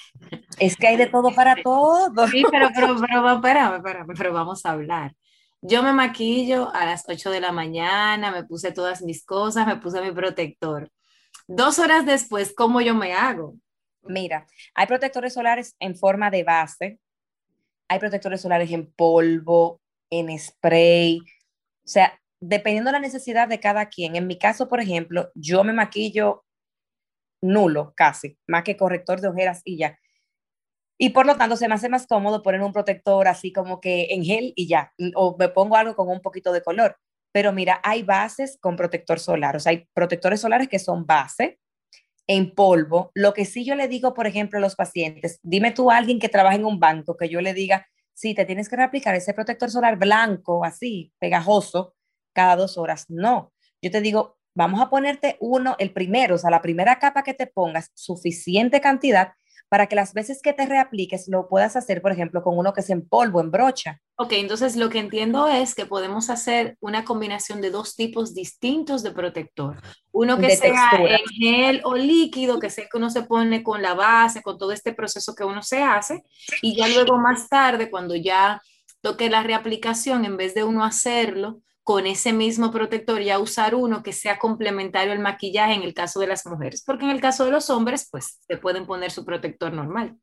Es 0.58 0.76
que 0.76 0.86
hay 0.86 0.96
de 0.96 1.08
todo 1.08 1.34
para 1.34 1.56
todo. 1.62 2.26
Sí, 2.28 2.42
pero, 2.50 2.70
pero, 2.74 2.96
pero, 3.42 4.06
pero 4.16 4.32
vamos 4.32 4.64
a 4.64 4.70
hablar. 4.70 5.14
Yo 5.60 5.82
me 5.82 5.92
maquillo 5.92 6.74
a 6.74 6.86
las 6.86 7.04
8 7.06 7.30
de 7.30 7.40
la 7.40 7.52
mañana, 7.52 8.30
me 8.30 8.44
puse 8.44 8.72
todas 8.72 9.02
mis 9.02 9.24
cosas, 9.26 9.66
me 9.66 9.76
puse 9.76 10.00
mi 10.00 10.10
protector. 10.12 10.90
Dos 11.46 11.78
horas 11.78 12.06
después, 12.06 12.54
¿cómo 12.56 12.80
yo 12.80 12.94
me 12.94 13.12
hago? 13.12 13.56
Mira, 14.02 14.46
hay 14.74 14.86
protectores 14.86 15.34
solares 15.34 15.76
en 15.78 15.96
forma 15.96 16.30
de 16.30 16.44
base, 16.44 16.98
hay 17.88 17.98
protectores 17.98 18.40
solares 18.40 18.70
en 18.70 18.90
polvo, 18.90 19.80
en 20.10 20.38
spray, 20.38 21.20
o 21.20 21.86
sea, 21.86 22.18
dependiendo 22.40 22.88
de 22.88 22.92
la 22.92 23.00
necesidad 23.00 23.48
de 23.48 23.60
cada 23.60 23.86
quien. 23.86 24.16
En 24.16 24.26
mi 24.26 24.38
caso, 24.38 24.68
por 24.68 24.80
ejemplo, 24.80 25.30
yo 25.34 25.64
me 25.64 25.72
maquillo 25.72 26.43
nulo 27.44 27.92
casi, 27.96 28.38
más 28.46 28.64
que 28.64 28.76
corrector 28.76 29.20
de 29.20 29.28
ojeras 29.28 29.60
y 29.64 29.78
ya. 29.78 29.98
Y 30.98 31.10
por 31.10 31.26
lo 31.26 31.36
tanto 31.36 31.56
se 31.56 31.68
me 31.68 31.74
hace 31.74 31.88
más 31.88 32.06
cómodo 32.06 32.42
poner 32.42 32.62
un 32.62 32.72
protector 32.72 33.26
así 33.28 33.52
como 33.52 33.80
que 33.80 34.08
en 34.10 34.24
gel 34.24 34.52
y 34.56 34.68
ya, 34.68 34.92
o 35.14 35.36
me 35.38 35.48
pongo 35.48 35.76
algo 35.76 35.96
con 35.96 36.08
un 36.08 36.20
poquito 36.20 36.52
de 36.52 36.62
color. 36.62 36.96
Pero 37.32 37.52
mira, 37.52 37.80
hay 37.82 38.04
bases 38.04 38.58
con 38.60 38.76
protector 38.76 39.18
solar, 39.18 39.56
o 39.56 39.60
sea, 39.60 39.70
hay 39.70 39.88
protectores 39.92 40.40
solares 40.40 40.68
que 40.68 40.78
son 40.78 41.04
base 41.04 41.58
en 42.26 42.54
polvo. 42.54 43.10
Lo 43.14 43.34
que 43.34 43.44
sí 43.44 43.64
yo 43.64 43.74
le 43.74 43.88
digo, 43.88 44.14
por 44.14 44.26
ejemplo, 44.26 44.58
a 44.58 44.62
los 44.62 44.76
pacientes, 44.76 45.40
dime 45.42 45.72
tú 45.72 45.90
a 45.90 45.96
alguien 45.96 46.20
que 46.20 46.28
trabaja 46.28 46.56
en 46.56 46.64
un 46.64 46.78
banco 46.78 47.16
que 47.16 47.28
yo 47.28 47.40
le 47.40 47.54
diga, 47.54 47.86
sí, 48.14 48.34
te 48.34 48.44
tienes 48.44 48.68
que 48.68 48.76
reaplicar 48.76 49.14
ese 49.14 49.34
protector 49.34 49.70
solar 49.70 49.98
blanco, 49.98 50.64
así, 50.64 51.12
pegajoso, 51.18 51.94
cada 52.32 52.56
dos 52.56 52.78
horas. 52.78 53.06
No, 53.08 53.52
yo 53.82 53.90
te 53.90 54.00
digo, 54.00 54.38
vamos 54.54 54.80
a 54.80 54.88
ponerte 54.88 55.36
uno, 55.40 55.76
el 55.78 55.92
primero, 55.92 56.36
o 56.36 56.38
sea, 56.38 56.50
la 56.50 56.62
primera 56.62 56.98
capa 56.98 57.22
que 57.22 57.34
te 57.34 57.46
pongas, 57.46 57.90
suficiente 57.94 58.80
cantidad 58.80 59.32
para 59.68 59.88
que 59.88 59.96
las 59.96 60.12
veces 60.14 60.40
que 60.40 60.52
te 60.52 60.66
reapliques 60.66 61.26
lo 61.26 61.48
puedas 61.48 61.74
hacer, 61.74 62.00
por 62.00 62.12
ejemplo, 62.12 62.42
con 62.42 62.56
uno 62.56 62.72
que 62.72 62.80
es 62.80 62.90
en 62.90 63.06
polvo, 63.08 63.40
en 63.40 63.50
brocha. 63.50 64.00
Ok, 64.16 64.34
entonces 64.34 64.76
lo 64.76 64.88
que 64.88 65.00
entiendo 65.00 65.48
es 65.48 65.74
que 65.74 65.86
podemos 65.86 66.30
hacer 66.30 66.76
una 66.80 67.04
combinación 67.04 67.60
de 67.60 67.70
dos 67.70 67.96
tipos 67.96 68.34
distintos 68.34 69.02
de 69.02 69.10
protector. 69.10 69.80
Uno 70.12 70.38
que 70.38 70.54
sea 70.54 70.90
en 70.92 71.26
gel 71.26 71.80
o 71.82 71.96
líquido, 71.96 72.60
que 72.60 72.70
sé 72.70 72.82
que 72.82 72.98
uno 72.98 73.10
se 73.10 73.24
pone 73.24 73.64
con 73.64 73.82
la 73.82 73.94
base, 73.94 74.42
con 74.42 74.58
todo 74.58 74.70
este 74.70 74.92
proceso 74.92 75.34
que 75.34 75.42
uno 75.42 75.62
se 75.62 75.82
hace, 75.82 76.22
y 76.62 76.76
ya 76.76 76.86
luego 76.86 77.18
más 77.18 77.48
tarde, 77.48 77.90
cuando 77.90 78.14
ya 78.14 78.62
toque 79.00 79.28
la 79.28 79.42
reaplicación, 79.42 80.24
en 80.24 80.36
vez 80.36 80.54
de 80.54 80.62
uno 80.62 80.84
hacerlo, 80.84 81.62
con 81.84 82.06
ese 82.06 82.32
mismo 82.32 82.70
protector 82.70 83.20
ya 83.20 83.38
usar 83.38 83.74
uno 83.74 84.02
que 84.02 84.14
sea 84.14 84.38
complementario 84.38 85.12
al 85.12 85.18
maquillaje 85.18 85.74
en 85.74 85.82
el 85.82 85.92
caso 85.92 86.18
de 86.18 86.26
las 86.26 86.46
mujeres, 86.46 86.82
porque 86.84 87.04
en 87.04 87.10
el 87.10 87.20
caso 87.20 87.44
de 87.44 87.50
los 87.50 87.68
hombres, 87.68 88.08
pues 88.10 88.38
se 88.48 88.56
pueden 88.56 88.86
poner 88.86 89.10
su 89.10 89.24
protector 89.24 89.72
normal. 89.72 90.16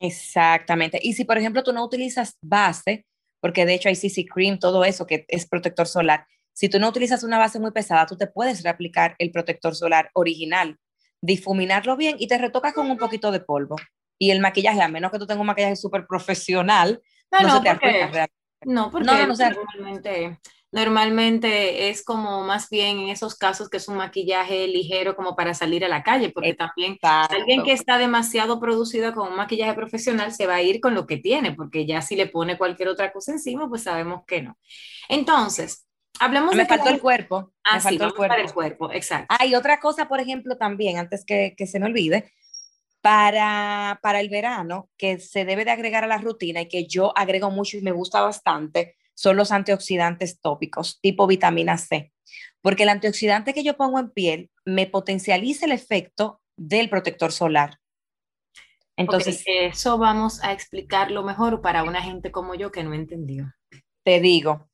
Exactamente. 0.00 0.98
Y 1.02 1.12
si, 1.12 1.24
por 1.24 1.36
ejemplo, 1.36 1.62
tú 1.62 1.72
no 1.72 1.84
utilizas 1.84 2.38
base, 2.40 3.06
porque 3.40 3.66
de 3.66 3.74
hecho 3.74 3.90
hay 3.90 3.96
CC 3.96 4.24
Cream, 4.24 4.58
todo 4.58 4.84
eso 4.84 5.06
que 5.06 5.26
es 5.28 5.46
protector 5.46 5.86
solar, 5.86 6.26
si 6.54 6.70
tú 6.70 6.78
no 6.78 6.88
utilizas 6.88 7.22
una 7.22 7.38
base 7.38 7.58
muy 7.58 7.72
pesada, 7.72 8.06
tú 8.06 8.16
te 8.16 8.26
puedes 8.26 8.62
reaplicar 8.62 9.14
el 9.18 9.30
protector 9.30 9.74
solar 9.74 10.10
original, 10.14 10.78
difuminarlo 11.20 11.96
bien 11.96 12.16
y 12.18 12.28
te 12.28 12.38
retocas 12.38 12.72
con 12.72 12.90
un 12.90 12.96
poquito 12.96 13.30
de 13.30 13.40
polvo. 13.40 13.76
Y 14.18 14.30
el 14.30 14.40
maquillaje, 14.40 14.80
a 14.80 14.88
menos 14.88 15.10
que 15.10 15.18
tú 15.18 15.26
tengas 15.26 15.40
un 15.40 15.48
maquillaje 15.48 15.76
súper 15.76 16.06
profesional, 16.06 17.02
no, 17.30 17.40
no, 17.40 17.56
se 17.56 17.62
te 17.62 17.70
porque, 17.70 18.26
No, 18.64 18.90
porque 18.90 19.06
no, 19.06 19.26
no, 19.26 19.34
realmente 19.34 20.38
normalmente 20.74 21.88
es 21.88 22.02
como 22.02 22.42
más 22.42 22.68
bien 22.68 22.98
en 22.98 23.08
esos 23.08 23.36
casos 23.36 23.70
que 23.70 23.76
es 23.76 23.86
un 23.86 23.96
maquillaje 23.96 24.66
ligero 24.66 25.14
como 25.14 25.36
para 25.36 25.54
salir 25.54 25.84
a 25.84 25.88
la 25.88 26.02
calle, 26.02 26.30
porque 26.30 26.52
también 26.54 26.98
alguien 27.00 27.62
que 27.62 27.72
está 27.72 27.96
demasiado 27.96 28.58
producido 28.58 29.14
con 29.14 29.28
un 29.28 29.36
maquillaje 29.36 29.72
profesional 29.74 30.32
se 30.32 30.48
va 30.48 30.56
a 30.56 30.62
ir 30.62 30.80
con 30.80 30.94
lo 30.94 31.06
que 31.06 31.16
tiene, 31.16 31.52
porque 31.52 31.86
ya 31.86 32.02
si 32.02 32.16
le 32.16 32.26
pone 32.26 32.58
cualquier 32.58 32.88
otra 32.88 33.12
cosa 33.12 33.30
encima, 33.30 33.68
pues 33.68 33.84
sabemos 33.84 34.24
que 34.26 34.42
no. 34.42 34.58
Entonces, 35.08 35.86
hablamos 36.18 36.56
me 36.56 36.66
Faltó 36.66 36.88
el 36.88 37.00
cuerpo. 37.00 37.52
Ah, 37.62 37.76
me 37.76 37.80
faltó 37.80 38.04
el 38.06 38.14
cuerpo. 38.14 38.36
el 38.36 38.52
cuerpo, 38.52 38.92
exacto. 38.92 39.32
Hay 39.38 39.54
otra 39.54 39.78
cosa, 39.78 40.08
por 40.08 40.18
ejemplo, 40.18 40.56
también, 40.56 40.98
antes 40.98 41.24
que, 41.24 41.54
que 41.56 41.68
se 41.68 41.78
me 41.78 41.86
olvide, 41.86 42.32
Para, 43.00 44.00
para 44.02 44.18
el 44.18 44.28
verano, 44.28 44.88
que 44.96 45.20
se 45.20 45.44
debe 45.44 45.64
de 45.64 45.70
agregar 45.70 46.02
a 46.02 46.08
la 46.08 46.18
rutina 46.18 46.62
y 46.62 46.68
que 46.68 46.86
yo 46.88 47.16
agrego 47.16 47.50
mucho 47.50 47.76
y 47.76 47.82
me 47.82 47.92
gusta 47.92 48.22
bastante, 48.22 48.96
son 49.14 49.36
los 49.36 49.52
antioxidantes 49.52 50.40
tópicos, 50.40 51.00
tipo 51.00 51.26
vitamina 51.26 51.78
C. 51.78 52.12
Porque 52.60 52.84
el 52.84 52.88
antioxidante 52.88 53.54
que 53.54 53.62
yo 53.62 53.76
pongo 53.76 53.98
en 53.98 54.10
piel 54.10 54.50
me 54.64 54.86
potencializa 54.86 55.66
el 55.66 55.72
efecto 55.72 56.40
del 56.56 56.88
protector 56.88 57.32
solar. 57.32 57.78
Entonces, 58.96 59.42
eso 59.46 59.98
vamos 59.98 60.42
a 60.42 60.52
explicarlo 60.52 61.24
mejor 61.24 61.60
para 61.60 61.82
una 61.82 62.00
gente 62.00 62.30
como 62.30 62.54
yo 62.54 62.70
que 62.70 62.84
no 62.84 62.94
entendió. 62.94 63.52
Te 64.04 64.20
digo, 64.20 64.68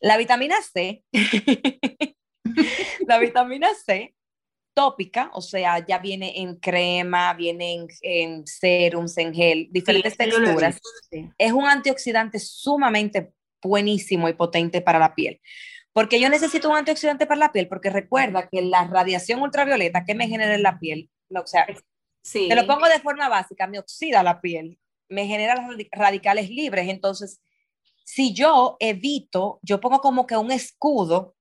la 0.00 0.16
vitamina 0.16 0.56
C, 0.62 1.02
la 3.06 3.18
vitamina 3.18 3.68
C 3.74 4.14
tópica, 4.74 5.30
o 5.32 5.40
sea, 5.40 5.84
ya 5.86 5.98
viene 5.98 6.40
en 6.40 6.56
crema, 6.56 7.32
viene 7.34 7.74
en, 7.74 7.86
en 8.02 8.46
serums, 8.46 9.16
en 9.18 9.32
gel, 9.32 9.68
diferentes 9.70 10.16
texturas. 10.16 10.80
Es 11.38 11.52
un 11.52 11.66
antioxidante 11.66 12.38
sumamente 12.38 13.33
buenísimo 13.68 14.28
y 14.28 14.34
potente 14.34 14.80
para 14.80 14.98
la 14.98 15.14
piel. 15.14 15.40
Porque 15.92 16.20
yo 16.20 16.28
necesito 16.28 16.68
un 16.68 16.76
antioxidante 16.76 17.26
para 17.26 17.38
la 17.38 17.52
piel, 17.52 17.68
porque 17.68 17.90
recuerda 17.90 18.48
que 18.48 18.62
la 18.62 18.86
radiación 18.86 19.42
ultravioleta 19.42 20.04
que 20.04 20.14
me 20.14 20.28
genera 20.28 20.54
en 20.54 20.62
la 20.62 20.78
piel, 20.78 21.08
o 21.30 21.46
sea, 21.46 21.66
Sí. 22.24 22.48
Te 22.48 22.56
lo 22.56 22.66
pongo 22.66 22.88
de 22.88 23.00
forma 23.00 23.28
básica, 23.28 23.66
me 23.66 23.78
oxida 23.78 24.22
la 24.22 24.40
piel, 24.40 24.78
me 25.08 25.26
genera 25.26 25.68
radicales 25.92 26.48
libres. 26.48 26.88
Entonces, 26.88 27.40
si 28.04 28.32
yo 28.32 28.76
evito, 28.80 29.60
yo 29.62 29.78
pongo 29.78 30.00
como 30.00 30.26
que 30.26 30.36
un 30.36 30.50
escudo 30.50 31.36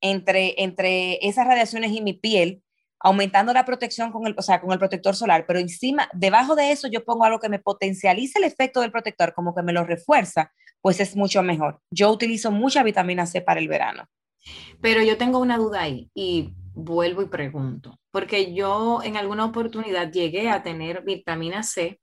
entre, 0.00 0.54
entre 0.62 1.18
esas 1.26 1.46
radiaciones 1.46 1.92
y 1.92 2.00
mi 2.00 2.14
piel, 2.14 2.61
aumentando 3.02 3.52
la 3.52 3.64
protección 3.64 4.12
con 4.12 4.26
el, 4.26 4.34
o 4.38 4.42
sea, 4.42 4.60
con 4.60 4.72
el 4.72 4.78
protector 4.78 5.16
solar, 5.16 5.44
pero 5.46 5.58
encima, 5.58 6.08
debajo 6.12 6.54
de 6.54 6.70
eso 6.70 6.88
yo 6.88 7.04
pongo 7.04 7.24
algo 7.24 7.40
que 7.40 7.48
me 7.48 7.58
potencialice 7.58 8.38
el 8.38 8.44
efecto 8.44 8.80
del 8.80 8.92
protector, 8.92 9.34
como 9.34 9.54
que 9.54 9.62
me 9.62 9.72
lo 9.72 9.84
refuerza, 9.84 10.52
pues 10.80 11.00
es 11.00 11.16
mucho 11.16 11.42
mejor. 11.42 11.80
Yo 11.90 12.10
utilizo 12.10 12.50
mucha 12.50 12.82
vitamina 12.82 13.26
C 13.26 13.40
para 13.40 13.60
el 13.60 13.68
verano. 13.68 14.04
Pero 14.80 15.02
yo 15.02 15.16
tengo 15.16 15.38
una 15.38 15.56
duda 15.56 15.82
ahí 15.82 16.10
y 16.14 16.52
vuelvo 16.74 17.22
y 17.22 17.26
pregunto, 17.26 17.98
porque 18.10 18.54
yo 18.54 19.00
en 19.02 19.16
alguna 19.16 19.44
oportunidad 19.44 20.10
llegué 20.10 20.50
a 20.50 20.62
tener 20.62 21.02
vitamina 21.02 21.62
C 21.62 22.00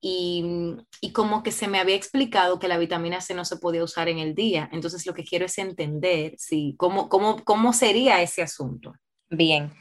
y, 0.00 0.76
y, 1.00 1.12
como 1.12 1.42
que 1.42 1.50
se 1.50 1.66
me 1.66 1.80
había 1.80 1.96
explicado 1.96 2.60
que 2.60 2.68
la 2.68 2.78
vitamina 2.78 3.20
C 3.20 3.34
no 3.34 3.44
se 3.44 3.56
podía 3.56 3.82
usar 3.82 4.08
en 4.08 4.18
el 4.18 4.34
día. 4.36 4.68
Entonces 4.70 5.04
lo 5.06 5.12
que 5.12 5.24
quiero 5.24 5.46
es 5.46 5.58
entender 5.58 6.34
si, 6.38 6.76
cómo, 6.78 7.08
cómo, 7.08 7.42
cómo 7.44 7.72
sería 7.72 8.22
ese 8.22 8.42
asunto. 8.42 8.92
Bien. 9.30 9.72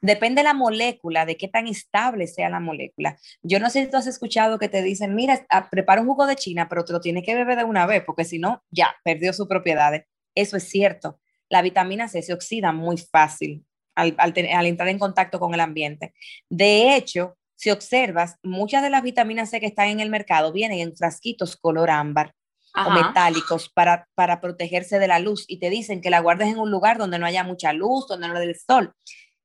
Depende 0.00 0.40
de 0.40 0.44
la 0.44 0.54
molécula, 0.54 1.24
de 1.24 1.36
qué 1.36 1.48
tan 1.48 1.66
estable 1.66 2.26
sea 2.26 2.50
la 2.50 2.60
molécula. 2.60 3.16
Yo 3.42 3.58
no 3.58 3.70
sé 3.70 3.84
si 3.84 3.90
tú 3.90 3.96
has 3.96 4.06
escuchado 4.06 4.58
que 4.58 4.68
te 4.68 4.82
dicen, 4.82 5.14
mira, 5.14 5.46
ah, 5.48 5.70
prepara 5.70 6.02
un 6.02 6.06
jugo 6.06 6.26
de 6.26 6.36
China, 6.36 6.68
pero 6.68 6.84
te 6.84 6.92
lo 6.92 7.00
tienes 7.00 7.24
que 7.24 7.34
beber 7.34 7.56
de 7.56 7.64
una 7.64 7.86
vez, 7.86 8.02
porque 8.04 8.24
si 8.24 8.38
no, 8.38 8.62
ya, 8.70 8.94
perdió 9.02 9.32
sus 9.32 9.48
propiedades. 9.48 10.04
Eso 10.34 10.58
es 10.58 10.64
cierto 10.64 11.20
la 11.48 11.62
vitamina 11.62 12.08
C 12.08 12.22
se 12.22 12.32
oxida 12.32 12.72
muy 12.72 12.96
fácil 12.96 13.64
al, 13.94 14.16
entrar 14.36 14.88
en 14.88 14.98
contacto 14.98 15.38
con 15.38 15.54
el 15.54 15.60
ambiente. 15.60 16.14
De 16.48 16.96
hecho, 16.96 17.36
si 17.54 17.70
observas, 17.70 18.38
muchas 18.42 18.82
de 18.82 18.90
las 18.90 19.02
vitaminas 19.02 19.50
C 19.50 19.60
que 19.60 19.66
están 19.66 19.88
en 19.88 20.00
el 20.00 20.10
mercado 20.10 20.52
vienen 20.52 20.80
en 20.80 20.96
frasquitos 20.96 21.56
color 21.56 21.90
ámbar 21.90 22.34
o 22.74 22.90
metálicos 22.90 23.68
para, 23.68 24.08
para 24.14 24.40
protegerse 24.40 24.98
de 24.98 25.06
la 25.06 25.18
luz 25.18 25.44
y 25.46 25.58
te 25.58 25.70
dicen 25.70 26.00
que 26.00 26.10
la 26.10 26.20
guardes 26.20 26.48
en 26.48 26.58
un 26.58 26.70
lugar 26.70 26.98
donde 26.98 27.18
no 27.18 27.26
haya 27.26 27.44
mucha 27.44 27.72
luz, 27.72 28.06
donde 28.08 28.26
no 28.26 28.34
le 28.34 28.40
dé 28.40 28.46
el 28.46 28.58
sol. 28.58 28.92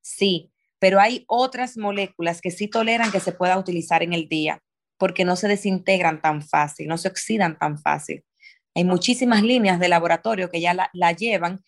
Sí, 0.01 0.51
pero 0.79 1.00
hay 1.00 1.25
otras 1.27 1.77
moléculas 1.77 2.41
que 2.41 2.51
sí 2.51 2.67
toleran 2.67 3.12
que 3.12 3.19
se 3.19 3.31
pueda 3.31 3.57
utilizar 3.57 4.01
en 4.01 4.13
el 4.13 4.27
día 4.27 4.62
porque 4.98 5.25
no 5.25 5.36
se 5.36 5.48
desintegran 5.48 6.21
tan 6.21 6.41
fácil, 6.41 6.88
no 6.88 6.98
se 6.98 7.07
oxidan 7.07 7.57
tan 7.57 7.79
fácil. 7.79 8.24
Hay 8.75 8.83
muchísimas 8.83 9.43
líneas 9.43 9.79
de 9.79 9.88
laboratorio 9.88 10.50
que 10.50 10.62
ya 10.62 10.74
la, 10.74 11.12
llevan 11.13 11.63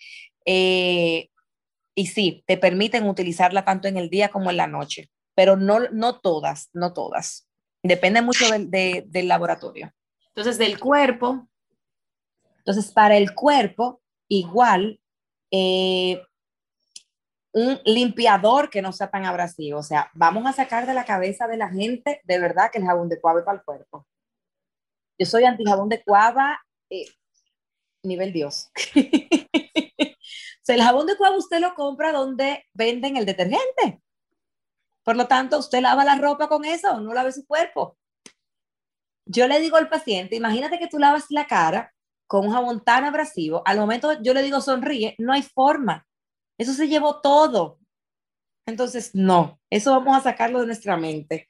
eh, 0.46 1.30
y 1.96 2.08
sí, 2.08 2.44
te 2.46 2.58
permiten 2.58 3.08
utilizarla 3.08 3.66
tanto 3.66 3.88
en 3.88 3.98
el 3.98 4.10
día 4.10 4.30
como 4.30 4.50
en 4.50 4.58
la 4.58 4.68
noche, 4.68 5.10
pero 5.36 5.56
no, 5.56 5.80
no 5.92 6.20
todas, 6.20 6.70
no 6.74 6.94
todas. 6.94 7.48
Depende 7.84 8.22
mucho 8.22 8.46
del, 8.50 9.28
laboratorio. 9.28 9.92
Entonces, 10.28 10.58
del 10.58 10.80
cuerpo. 10.80 11.48
Entonces, 12.62 12.92
para 12.92 13.18
el 13.18 13.34
cuerpo, 13.34 14.02
igual, 14.28 15.00
eh, 15.50 16.22
un 17.54 17.80
limpiador 17.86 18.70
que 18.70 18.82
no 18.82 18.94
sea 18.94 19.10
tan 19.10 19.26
abrasivo. 19.26 19.80
O 19.80 19.84
sea, 19.84 20.10
vamos 20.14 20.46
a 20.46 20.54
sacar 20.54 20.86
de 20.86 20.94
la 20.94 21.06
cabeza 21.06 21.48
de 21.48 21.58
la 21.58 21.70
gente 21.70 22.22
de 22.24 22.40
verdad 22.40 22.72
que 22.72 22.78
el 22.78 22.86
jabón 22.86 23.10
de 23.10 23.20
cuava 23.20 23.40
es 23.40 23.46
para 23.46 23.58
el 23.58 23.64
cuerpo. 23.66 24.08
Yo 25.20 25.26
soy 25.26 25.44
anti 25.44 25.66
jabón 25.66 25.90
de 25.90 26.04
cuava 26.04 26.62
eh, 26.90 27.06
nivel 28.04 28.32
Dios. 28.32 28.72
o 28.96 30.64
sea, 30.64 30.76
el 30.76 30.84
jabón 30.84 31.08
de 31.08 31.18
cuava 31.18 31.36
usted 31.38 31.60
lo 31.60 31.74
compra 31.74 32.12
donde 32.12 32.66
venden 32.74 33.18
el 33.18 33.26
detergente. 33.26 34.02
Por 35.04 35.16
lo 35.16 35.28
tanto, 35.28 35.58
usted 35.58 35.82
lava 35.82 36.06
la 36.06 36.16
ropa 36.16 36.48
con 36.48 36.64
eso, 36.64 37.00
no 37.00 37.14
lave 37.14 37.32
su 37.32 37.46
cuerpo. 37.46 37.98
Yo 39.26 39.48
le 39.48 39.60
digo 39.60 39.78
al 39.78 39.90
paciente, 39.90 40.36
imagínate 40.36 40.78
que 40.78 40.88
tú 40.88 41.00
lavas 41.00 41.26
la 41.30 41.48
cara 41.48 41.92
con 42.32 42.46
un 42.46 42.54
jabón 42.54 42.82
tan 42.82 43.04
abrasivo, 43.04 43.62
al 43.66 43.78
momento 43.78 44.22
yo 44.22 44.34
le 44.34 44.42
digo 44.42 44.62
sonríe, 44.62 45.16
no 45.18 45.34
hay 45.34 45.42
forma. 45.42 46.08
Eso 46.58 46.72
se 46.72 46.88
llevó 46.88 47.20
todo. 47.20 47.80
Entonces, 48.66 49.12
no, 49.14 49.60
eso 49.70 49.92
vamos 49.92 50.16
a 50.16 50.22
sacarlo 50.22 50.62
de 50.62 50.68
nuestra 50.68 50.96
mente. 50.96 51.50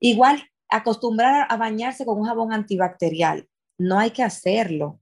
Igual, 0.00 0.42
acostumbrar 0.68 1.46
a 1.48 1.56
bañarse 1.56 2.04
con 2.04 2.18
un 2.18 2.26
jabón 2.26 2.52
antibacterial 2.52 3.48
no 3.78 3.98
hay 3.98 4.10
que 4.10 4.22
hacerlo. 4.22 5.00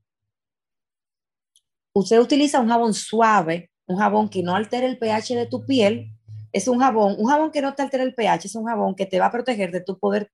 Usted 1.94 2.20
utiliza 2.20 2.60
un 2.60 2.68
jabón 2.68 2.92
suave, 2.92 3.70
un 3.86 3.96
jabón 3.96 4.28
que 4.28 4.42
no 4.42 4.54
altere 4.54 4.86
el 4.86 4.98
pH 4.98 5.34
de 5.34 5.46
tu 5.46 5.64
piel. 5.64 6.12
Es 6.52 6.68
un 6.68 6.78
jabón, 6.78 7.16
un 7.18 7.26
jabón 7.26 7.50
que 7.50 7.62
no 7.62 7.74
te 7.74 7.82
altera 7.82 8.04
el 8.04 8.14
pH, 8.14 8.44
es 8.44 8.54
un 8.54 8.66
jabón 8.66 8.94
que 8.94 9.06
te 9.06 9.18
va 9.18 9.26
a 9.26 9.32
proteger 9.32 9.72
de 9.72 9.80
tu 9.80 9.98
poder, 9.98 10.30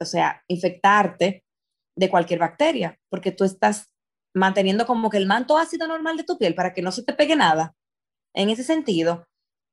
o 0.00 0.04
sea, 0.04 0.42
infectarte 0.48 1.44
de 1.96 2.10
cualquier 2.10 2.40
bacteria, 2.40 2.98
porque 3.08 3.30
tú 3.30 3.44
estás 3.44 3.88
manteniendo 4.34 4.86
como 4.86 5.10
que 5.10 5.16
el 5.16 5.26
manto 5.26 5.58
ácido 5.58 5.86
normal 5.86 6.16
de 6.16 6.24
tu 6.24 6.38
piel 6.38 6.54
para 6.54 6.72
que 6.72 6.82
no 6.82 6.92
se 6.92 7.02
te 7.02 7.12
pegue 7.12 7.36
nada. 7.36 7.74
En 8.34 8.50
ese 8.50 8.64
sentido. 8.64 9.26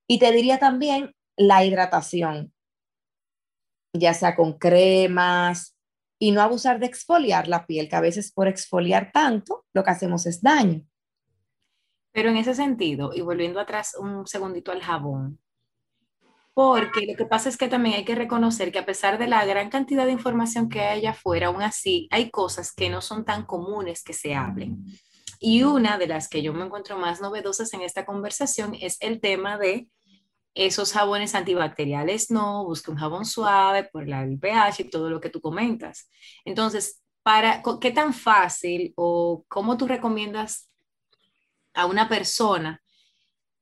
Y 0.08 0.20
te 0.20 0.32
diría 0.32 0.60
también 0.60 1.14
la 1.36 1.66
hidratación, 1.66 2.54
ya 3.94 4.14
sea 4.14 4.36
con 4.36 4.58
cremas, 4.58 5.76
y 6.20 6.32
no 6.32 6.42
abusar 6.42 6.80
de 6.80 6.86
exfoliar 6.86 7.48
la 7.48 7.66
piel, 7.66 7.90
que 7.90 7.96
a 7.96 8.02
veces 8.02 8.32
por 8.32 8.48
exfoliar 8.48 9.12
tanto 9.12 9.66
lo 9.74 9.84
que 9.84 9.92
hacemos 9.92 10.26
es 10.26 10.42
daño. 10.42 10.86
Pero 12.12 12.30
en 12.30 12.38
ese 12.38 12.56
sentido, 12.56 13.12
y 13.14 13.22
volviendo 13.22 13.60
atrás 13.60 13.96
un 14.00 14.26
segundito 14.26 14.72
al 14.72 14.82
jabón, 14.82 15.40
porque 16.56 17.06
lo 17.06 17.18
que 17.18 17.26
pasa 17.26 17.50
es 17.50 17.58
que 17.58 17.68
también 17.68 17.96
hay 17.96 18.06
que 18.06 18.16
reconocer 18.16 18.72
que 18.72 18.80
a 18.80 18.86
pesar 18.86 19.18
de 19.20 19.28
la 19.28 19.44
gran 19.44 19.70
cantidad 19.70 20.06
de 20.06 20.14
información 20.14 20.70
que 20.70 20.80
hay 20.80 21.00
allá 21.00 21.10
afuera, 21.12 21.48
aún 21.48 21.62
así 21.62 22.08
hay 22.12 22.32
cosas 22.32 22.72
que 22.72 22.90
no 22.90 23.02
son 23.02 23.26
tan 23.26 23.46
comunes 23.46 24.04
que 24.04 24.14
se 24.14 24.36
hablen. 24.36 24.86
Y 25.38 25.64
una 25.64 25.98
de 25.98 26.08
las 26.08 26.30
que 26.30 26.42
yo 26.42 26.54
me 26.54 26.64
encuentro 26.64 26.98
más 26.98 27.20
novedosas 27.20 27.74
en 27.74 27.82
esta 27.82 28.06
conversación 28.06 28.74
es 28.80 28.96
el 29.02 29.20
tema 29.20 29.58
de 29.58 29.90
esos 30.54 30.94
jabones 30.94 31.36
antibacteriales 31.36 32.32
no, 32.32 32.64
busca 32.64 32.90
un 32.90 32.98
jabón 32.98 33.26
suave 33.26 33.84
por 33.92 34.08
la 34.08 34.26
pH 34.26 34.84
y 34.84 34.90
todo 34.90 35.10
lo 35.10 35.20
que 35.20 35.30
tú 35.30 35.42
comentas. 35.42 36.10
Entonces, 36.46 37.04
para, 37.22 37.62
¿qué 37.82 37.92
tan 37.92 38.14
fácil 38.14 38.94
o 38.96 39.44
cómo 39.50 39.76
tú 39.76 39.88
recomiendas 39.88 40.70
a 41.74 41.86
una 41.86 42.08
persona 42.08 42.82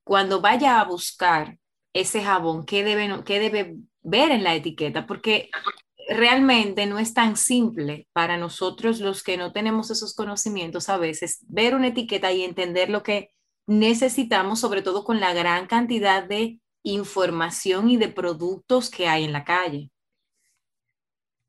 cuando 0.04 0.42
vaya 0.42 0.80
a 0.80 0.84
buscar 0.84 1.58
ese 1.94 2.24
jabón, 2.24 2.66
qué 2.66 2.84
debe, 2.84 3.24
qué 3.24 3.40
debe 3.40 3.78
ver 4.02 4.32
en 4.32 4.44
la 4.44 4.56
etiqueta? 4.56 5.06
Porque 5.06 5.50
realmente 6.10 6.86
no 6.86 7.00
es 7.00 7.14
tan 7.14 7.38
simple 7.38 8.08
para 8.14 8.38
nosotros 8.38 9.00
los 9.00 9.24
que 9.24 9.38
no 9.38 9.54
tenemos 9.54 9.92
esos 9.92 10.16
conocimientos 10.16 10.90
a 10.90 10.98
veces 10.98 11.40
ver 11.48 11.76
una 11.76 11.88
etiqueta 11.88 12.32
y 12.32 12.44
entender 12.44 12.90
lo 12.90 13.04
que 13.04 13.30
necesitamos, 13.66 14.60
sobre 14.60 14.82
todo 14.82 15.04
con 15.04 15.20
la 15.20 15.34
gran 15.34 15.68
cantidad 15.68 16.24
de 16.24 16.60
información 16.84 17.90
y 17.90 17.98
de 17.98 18.10
productos 18.10 18.90
que 18.90 19.08
hay 19.08 19.24
en 19.24 19.32
la 19.32 19.46
calle? 19.46 19.90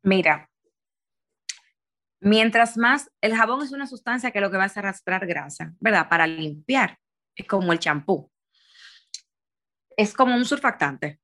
Mira, 0.02 0.50
mientras 2.20 2.76
más, 2.76 3.10
el 3.20 3.34
jabón 3.34 3.62
es 3.62 3.72
una 3.72 3.86
sustancia 3.86 4.30
que 4.30 4.40
lo 4.40 4.50
que 4.50 4.56
va 4.56 4.64
a 4.64 4.72
arrastrar 4.74 5.26
grasa, 5.26 5.74
¿verdad? 5.80 6.08
Para 6.08 6.26
limpiar, 6.26 6.98
es 7.34 7.46
como 7.46 7.72
el 7.72 7.78
champú. 7.78 8.30
Es 9.96 10.14
como 10.14 10.34
un 10.34 10.44
surfactante. 10.44 11.20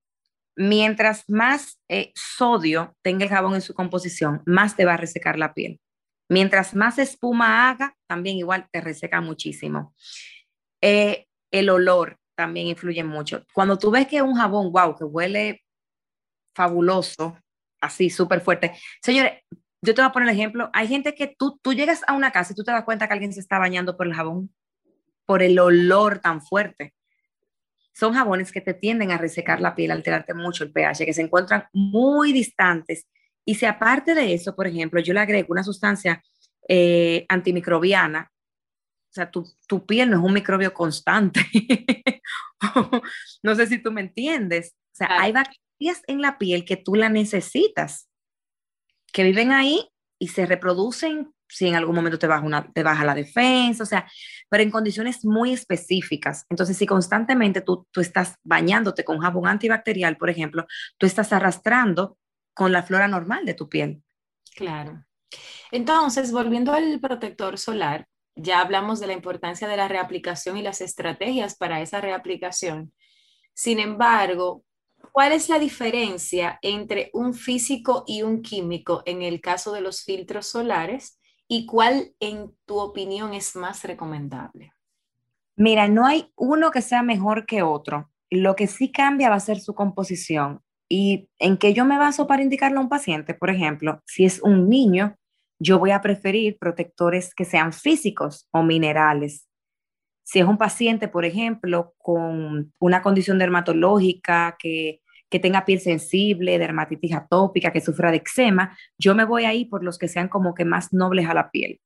Mientras 0.57 1.25
más 1.29 1.81
eh, 1.89 2.13
sodio 2.15 2.97
tenga 3.03 3.25
el 3.25 3.31
jabón 3.31 3.55
en 3.55 3.63
su 3.63 3.75
composición, 3.75 4.43
más 4.47 4.77
te 4.77 4.85
va 4.85 4.95
a 4.95 4.99
resecar 4.99 5.39
la 5.39 5.55
piel. 5.55 5.81
Mientras 6.29 6.75
más 6.75 6.99
espuma 6.99 7.71
haga, 7.71 7.97
también 8.07 8.37
igual 8.37 8.69
te 8.71 8.81
reseca 8.81 9.21
muchísimo. 9.21 9.95
Eh, 10.81 11.27
el 11.51 11.71
olor, 11.71 12.19
también 12.37 12.69
influye 12.69 13.05
mucho. 13.05 13.45
Cuando 13.53 13.79
tú 13.79 13.91
ves 13.91 14.07
que 14.07 14.23
un 14.23 14.35
jabón, 14.35 14.73
wow, 14.73 14.97
que 14.97 15.05
huele 15.05 15.63
fabuloso, 16.55 17.37
así 17.81 18.09
súper 18.09 18.41
fuerte. 18.41 18.73
Señores, 19.03 19.33
yo 19.83 19.95
te 19.95 20.01
voy 20.01 20.09
a 20.09 20.13
poner 20.13 20.29
el 20.29 20.35
ejemplo. 20.35 20.71
Hay 20.73 20.89
gente 20.89 21.15
que 21.15 21.35
tú, 21.39 21.59
tú 21.63 21.75
llegas 21.75 22.03
a 22.07 22.15
una 22.15 22.33
casa 22.33 22.53
y 22.53 22.57
tú 22.57 22.65
te 22.65 22.73
das 22.73 22.85
cuenta 22.85 23.07
que 23.07 23.13
alguien 23.15 23.33
se 23.33 23.41
está 23.41 23.59
bañando 23.59 23.97
por 23.97 24.07
el 24.07 24.15
jabón, 24.15 24.55
por 25.27 25.43
el 25.43 25.59
olor 25.59 26.21
tan 26.21 26.41
fuerte. 26.41 26.95
Son 27.93 28.15
jabones 28.15 28.53
que 28.53 28.61
te 28.61 28.75
tienden 28.75 29.11
a 29.11 29.19
resecar 29.19 29.61
la 29.61 29.75
piel, 29.75 29.91
alterarte 29.91 30.35
mucho 30.35 30.65
el 30.65 30.73
pH, 30.73 31.05
que 31.05 31.13
se 31.13 31.23
encuentran 31.23 31.65
muy 31.73 32.33
distantes. 32.33 33.07
Y 33.45 33.55
si 33.57 33.67
aparte 33.67 34.15
de 34.15 34.33
eso, 34.35 34.55
por 34.55 34.67
ejemplo, 34.67 35.01
yo 35.01 35.13
le 35.13 35.21
agrego 35.21 35.49
una 35.51 35.65
sustancia 35.65 36.23
eh, 36.69 37.27
antimicrobiana, 37.29 38.31
o 39.11 39.13
sea, 39.13 39.29
tu, 39.29 39.45
tu, 39.67 39.85
piel 39.85 40.09
no 40.09 40.19
es 40.19 40.23
un 40.23 40.33
microbio 40.33 40.73
constante. 40.73 41.41
no 43.43 43.55
sé 43.57 43.67
si 43.67 43.79
tú 43.83 43.91
me 43.91 44.03
entiendes. 44.03 44.77
O 44.93 44.97
sea, 44.97 45.21
hay 45.21 45.33
bacterias 45.33 46.03
en 46.07 46.23
la 46.23 46.39
piel 46.39 46.65
que 46.65 46.77
tú 46.77 46.95
la 46.95 47.09
necesitas 47.09 48.09
que 49.13 49.25
viven 49.25 49.51
ahí 49.51 49.89
y 50.21 50.29
se 50.29 50.47
reproducen 50.47 51.33
si 51.51 51.67
en 51.67 51.75
algún 51.75 51.95
momento 51.95 52.19
te 52.19 52.27
baja, 52.27 52.45
una, 52.45 52.73
te 52.73 52.83
baja 52.83 53.05
la 53.05 53.15
defensa, 53.15 53.83
o 53.83 53.87
sea, 53.87 54.11
pero 54.49 54.63
en 54.63 54.71
condiciones 54.71 55.25
muy 55.25 55.53
específicas. 55.53 56.47
Entonces, 56.49 56.77
si 56.77 56.87
constantemente 56.87 57.61
tú, 57.61 57.87
tú 57.91 58.01
estás 58.01 58.37
bañándote 58.43 59.05
con 59.05 59.19
jabón 59.19 59.49
antibacterial, 59.49 60.17
por 60.17 60.31
ejemplo, 60.31 60.67
tú 60.99 61.07
estás 61.07 61.33
arrastrando 61.33 62.17
con 62.55 62.73
la 62.73 62.83
flora 62.83 63.09
normal 63.09 63.45
de 63.45 63.55
tu 63.55 63.69
piel. 63.69 64.03
Claro. 64.55 65.05
Entonces, 65.71 66.33
volviendo 66.33 66.73
al 66.73 67.01
protector 67.01 67.59
solar, 67.59 68.07
ya 68.35 68.61
hablamos 68.61 69.01
de 69.01 69.09
la 69.09 69.13
importancia 69.13 69.69
de 69.69 69.77
la 69.77 69.89
reaplicación 69.89 70.57
y 70.57 70.63
las 70.63 70.81
estrategias 70.81 71.57
para 71.57 71.81
esa 71.81 72.01
reaplicación. 72.01 72.93
Sin 73.55 73.79
embargo, 73.79 74.65
¿Cuál 75.13 75.33
es 75.33 75.49
la 75.49 75.59
diferencia 75.59 76.59
entre 76.63 77.11
un 77.13 77.35
físico 77.35 78.05
y 78.07 78.23
un 78.23 78.43
químico 78.43 79.03
en 79.07 79.23
el 79.23 79.41
caso 79.41 79.73
de 79.73 79.81
los 79.81 80.03
filtros 80.03 80.47
solares? 80.47 81.20
¿Y 81.53 81.67
cuál, 81.67 82.15
en 82.21 82.55
tu 82.65 82.79
opinión, 82.79 83.35
es 83.35 83.57
más 83.57 83.83
recomendable? 83.83 84.73
Mira, 85.57 85.89
no 85.89 86.07
hay 86.07 86.31
uno 86.37 86.71
que 86.71 86.81
sea 86.81 87.03
mejor 87.03 87.45
que 87.45 87.63
otro. 87.63 88.09
Lo 88.31 88.55
que 88.55 88.69
sí 88.69 88.93
cambia 88.93 89.31
va 89.31 89.35
a 89.35 89.41
ser 89.41 89.59
su 89.59 89.75
composición. 89.75 90.61
¿Y 90.89 91.29
en 91.41 91.57
qué 91.57 91.75
yo 91.75 91.85
me 91.85 91.99
baso 91.99 92.29
para 92.29 92.45
indicarlo 92.45 92.79
a 92.79 92.83
un 92.85 92.89
paciente? 92.89 93.35
Por 93.35 93.51
ejemplo, 93.51 94.01
si 94.07 94.25
es 94.25 94.41
un 94.41 94.69
niño, 94.69 95.17
yo 95.59 95.81
voy 95.81 95.91
a 95.91 96.01
preferir 96.01 96.57
protectores 96.57 97.35
que 97.35 97.45
sean 97.45 97.73
físicos 97.73 98.47
o 98.53 98.63
minerales. 98.63 99.49
Si 100.23 100.39
es 100.39 100.47
un 100.47 100.57
paciente, 100.57 101.09
por 101.09 101.25
ejemplo, 101.25 101.95
con 101.99 102.73
una 102.79 103.03
condición 103.03 103.41
dermatológica 103.41 104.57
que, 104.57 105.01
tenga 105.39 105.65
piel 105.65 105.81
sensible, 105.81 106.59
dermatitis 106.59 107.15
atópica, 107.15 107.73
que 107.73 107.81
sufra 107.81 108.11
de 108.11 108.19
eczema, 108.19 108.77
yo 108.99 109.15
me 109.15 109.25
voy 109.25 109.45
ahí 109.45 109.65
por 109.65 109.85
los 109.85 109.99
que 109.99 110.09
sean 110.09 110.29
como 110.29 110.55
que 110.55 110.65
más 110.65 110.93
nobles 110.93 111.29
a 111.29 111.35
la 111.35 111.51
piel. 111.51 111.81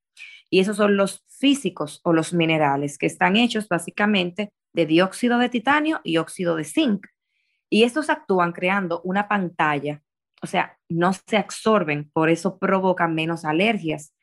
Y 0.50 0.60
esos 0.60 0.76
son 0.76 0.96
los 0.96 1.24
físicos 1.28 2.00
o 2.04 2.12
los 2.12 2.32
minerales, 2.32 2.96
que 2.96 3.06
están 3.06 3.36
hechos 3.36 3.68
básicamente 3.68 4.52
de 4.72 4.86
dióxido 4.86 5.38
de 5.38 5.48
titanio 5.48 6.00
y 6.04 6.16
óxido 6.16 6.56
de 6.56 6.64
zinc. 6.64 7.06
Y 7.68 7.84
estos 7.84 8.10
actúan 8.10 8.52
creando 8.52 9.00
una 9.02 9.28
pantalla, 9.28 10.02
o 10.42 10.46
sea, 10.46 10.78
no 10.88 11.12
se 11.12 11.36
absorben, 11.36 12.10
por 12.12 12.30
eso 12.30 12.58
provocan 12.58 13.14
menos 13.14 13.44
alergias. 13.44 14.14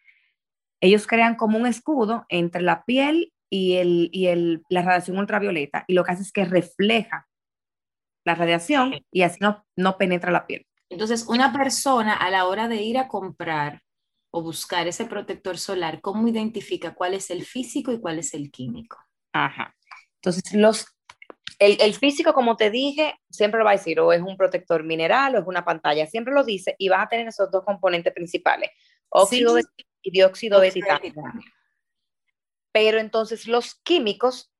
Ellos 0.79 1.05
crean 1.05 1.35
como 1.35 1.57
un 1.57 1.67
escudo 1.67 2.25
entre 2.29 2.61
la 2.61 2.83
piel 2.85 3.33
y, 3.49 3.75
el, 3.75 4.09
y 4.11 4.27
el, 4.27 4.63
la 4.69 4.81
radiación 4.81 5.17
ultravioleta 5.17 5.83
y 5.87 5.93
lo 5.93 6.03
que 6.03 6.11
hace 6.13 6.23
es 6.23 6.31
que 6.31 6.45
refleja 6.45 7.27
la 8.23 8.35
radiación 8.35 9.05
y 9.11 9.23
así 9.23 9.37
no, 9.41 9.65
no 9.75 9.97
penetra 9.97 10.31
la 10.31 10.45
piel. 10.45 10.67
Entonces, 10.89 11.25
una 11.27 11.53
persona 11.53 12.13
a 12.15 12.29
la 12.29 12.45
hora 12.45 12.67
de 12.67 12.81
ir 12.81 12.97
a 12.97 13.07
comprar 13.07 13.81
o 14.29 14.41
buscar 14.41 14.87
ese 14.87 15.05
protector 15.05 15.57
solar, 15.57 16.01
¿cómo 16.01 16.27
identifica 16.27 16.93
cuál 16.93 17.13
es 17.13 17.29
el 17.31 17.45
físico 17.45 17.91
y 17.91 17.99
cuál 17.99 18.19
es 18.19 18.33
el 18.33 18.51
químico? 18.51 18.97
Ajá. 19.33 19.75
Entonces, 20.15 20.53
los, 20.53 20.85
el, 21.59 21.77
el, 21.81 21.93
físico, 21.93 22.33
como 22.33 22.55
te 22.55 22.69
dije, 22.69 23.15
siempre 23.29 23.57
lo 23.59 23.65
va 23.65 23.71
a 23.71 23.77
decir, 23.77 23.99
o 23.99 24.11
es 24.13 24.21
un 24.21 24.37
protector 24.37 24.83
mineral 24.83 25.35
o 25.35 25.39
es 25.39 25.47
una 25.47 25.65
pantalla, 25.65 26.05
siempre 26.07 26.33
lo 26.33 26.43
dice 26.43 26.75
y 26.77 26.89
va 26.89 27.01
a 27.01 27.09
tener 27.09 27.27
esos 27.27 27.49
dos 27.51 27.63
componentes 27.63 28.13
principales, 28.13 28.69
óxido 29.09 29.55
de, 29.55 29.63
y 30.01 30.11
dióxido 30.11 30.59
de 30.59 30.71
titanio. 30.71 31.13
Pero 32.71 32.99
entonces 32.99 33.47
los 33.47 33.75
químicos, 33.75 34.53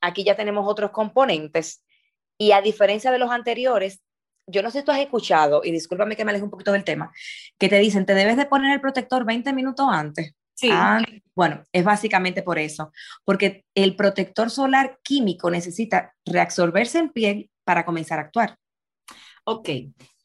aquí 0.00 0.24
ya 0.24 0.36
tenemos 0.36 0.66
otros 0.66 0.90
componentes 0.90 1.84
y 2.38 2.52
a 2.52 2.62
diferencia 2.62 3.10
de 3.10 3.18
los 3.18 3.30
anteriores, 3.30 4.00
yo 4.46 4.62
no 4.62 4.70
sé 4.70 4.80
si 4.80 4.84
tú 4.84 4.92
has 4.92 5.00
escuchado, 5.00 5.60
y 5.62 5.72
discúlpame 5.72 6.16
que 6.16 6.24
me 6.24 6.30
aleje 6.30 6.44
un 6.44 6.50
poquito 6.50 6.72
del 6.72 6.84
tema, 6.84 7.12
que 7.58 7.68
te 7.68 7.78
dicen, 7.78 8.06
te 8.06 8.14
debes 8.14 8.36
de 8.36 8.46
poner 8.46 8.72
el 8.72 8.80
protector 8.80 9.24
20 9.24 9.52
minutos 9.52 9.86
antes. 9.90 10.34
Sí. 10.54 10.70
Ah, 10.72 11.00
bueno, 11.34 11.62
es 11.72 11.84
básicamente 11.84 12.42
por 12.42 12.58
eso, 12.58 12.92
porque 13.24 13.64
el 13.74 13.94
protector 13.94 14.50
solar 14.50 14.98
químico 15.02 15.50
necesita 15.50 16.14
reabsorberse 16.24 16.98
en 16.98 17.10
piel 17.10 17.50
para 17.64 17.84
comenzar 17.84 18.18
a 18.18 18.22
actuar. 18.22 18.56
Ok, 19.50 19.70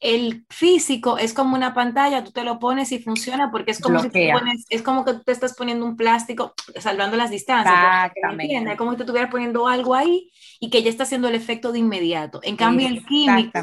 el 0.00 0.44
físico 0.50 1.16
es 1.16 1.32
como 1.32 1.56
una 1.56 1.72
pantalla, 1.72 2.22
tú 2.22 2.30
te 2.30 2.44
lo 2.44 2.58
pones 2.58 2.92
y 2.92 2.98
funciona 2.98 3.50
porque 3.50 3.70
es 3.70 3.80
como, 3.80 4.00
si 4.00 4.10
pones, 4.10 4.66
es 4.68 4.82
como 4.82 5.02
que 5.02 5.14
tú 5.14 5.22
te 5.22 5.32
estás 5.32 5.54
poniendo 5.54 5.86
un 5.86 5.96
plástico, 5.96 6.52
salvando 6.78 7.16
las 7.16 7.30
distancias. 7.30 7.74
Exactamente. 7.74 8.70
Es 8.70 8.76
como 8.76 8.90
si 8.90 8.98
te 8.98 9.04
estuvieras 9.04 9.30
poniendo 9.30 9.66
algo 9.66 9.94
ahí 9.94 10.30
y 10.60 10.68
que 10.68 10.82
ya 10.82 10.90
está 10.90 11.04
haciendo 11.04 11.28
el 11.28 11.34
efecto 11.34 11.72
de 11.72 11.78
inmediato. 11.78 12.40
En 12.42 12.56
cambio, 12.56 12.86
el 12.86 13.02
químico 13.06 13.58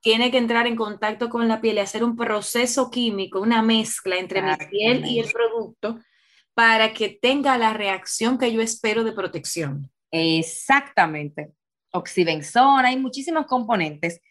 tiene 0.00 0.30
que 0.30 0.38
entrar 0.38 0.66
en 0.66 0.76
contacto 0.76 1.28
con 1.28 1.46
la 1.46 1.60
piel 1.60 1.76
y 1.76 1.80
hacer 1.80 2.04
un 2.04 2.16
proceso 2.16 2.90
químico, 2.90 3.42
una 3.42 3.60
mezcla 3.60 4.16
entre 4.16 4.40
mi 4.40 4.56
piel 4.70 5.04
y 5.04 5.18
el 5.18 5.30
producto 5.30 5.98
para 6.54 6.94
que 6.94 7.10
tenga 7.10 7.58
la 7.58 7.74
reacción 7.74 8.38
que 8.38 8.50
yo 8.50 8.62
espero 8.62 9.04
de 9.04 9.12
protección. 9.12 9.90
Exactamente. 10.10 11.52
Oxibenzona, 11.90 12.88
hay 12.88 12.96
muchísimos 12.98 13.44
componentes 13.44 14.22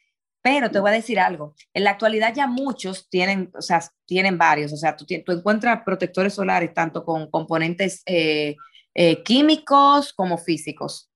pero 0.41 0.71
te 0.71 0.79
voy 0.79 0.89
a 0.89 0.93
decir 0.93 1.19
algo, 1.19 1.55
en 1.73 1.83
la 1.83 1.91
actualidad 1.91 2.33
ya 2.33 2.47
muchos 2.47 3.07
tienen, 3.09 3.51
o 3.53 3.61
sea, 3.61 3.81
tienen 4.05 4.37
varios, 4.37 4.73
o 4.73 4.77
sea, 4.77 4.95
tú, 4.95 5.05
tú 5.05 5.31
encuentras 5.31 5.83
protectores 5.85 6.33
solares 6.33 6.73
tanto 6.73 7.05
con 7.05 7.29
componentes 7.29 8.01
eh, 8.05 8.55
eh, 8.93 9.21
químicos 9.23 10.13
como 10.13 10.37
físicos. 10.37 11.11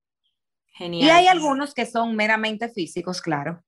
Genial. 0.74 1.08
Y 1.08 1.10
hay 1.10 1.28
algunos 1.28 1.74
que 1.74 1.86
son 1.86 2.16
meramente 2.16 2.70
físicos, 2.70 3.22
claro. 3.22 3.64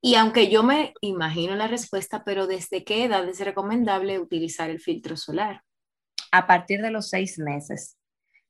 Y 0.00 0.14
aunque 0.14 0.48
yo 0.48 0.62
me 0.62 0.94
imagino 1.00 1.56
la 1.56 1.66
respuesta, 1.66 2.22
pero 2.24 2.46
¿desde 2.46 2.84
qué 2.84 3.04
edad 3.04 3.28
es 3.28 3.40
recomendable 3.40 4.20
utilizar 4.20 4.70
el 4.70 4.80
filtro 4.80 5.16
solar? 5.16 5.64
A 6.30 6.46
partir 6.46 6.82
de 6.82 6.90
los 6.90 7.08
seis 7.08 7.38
meses 7.38 7.97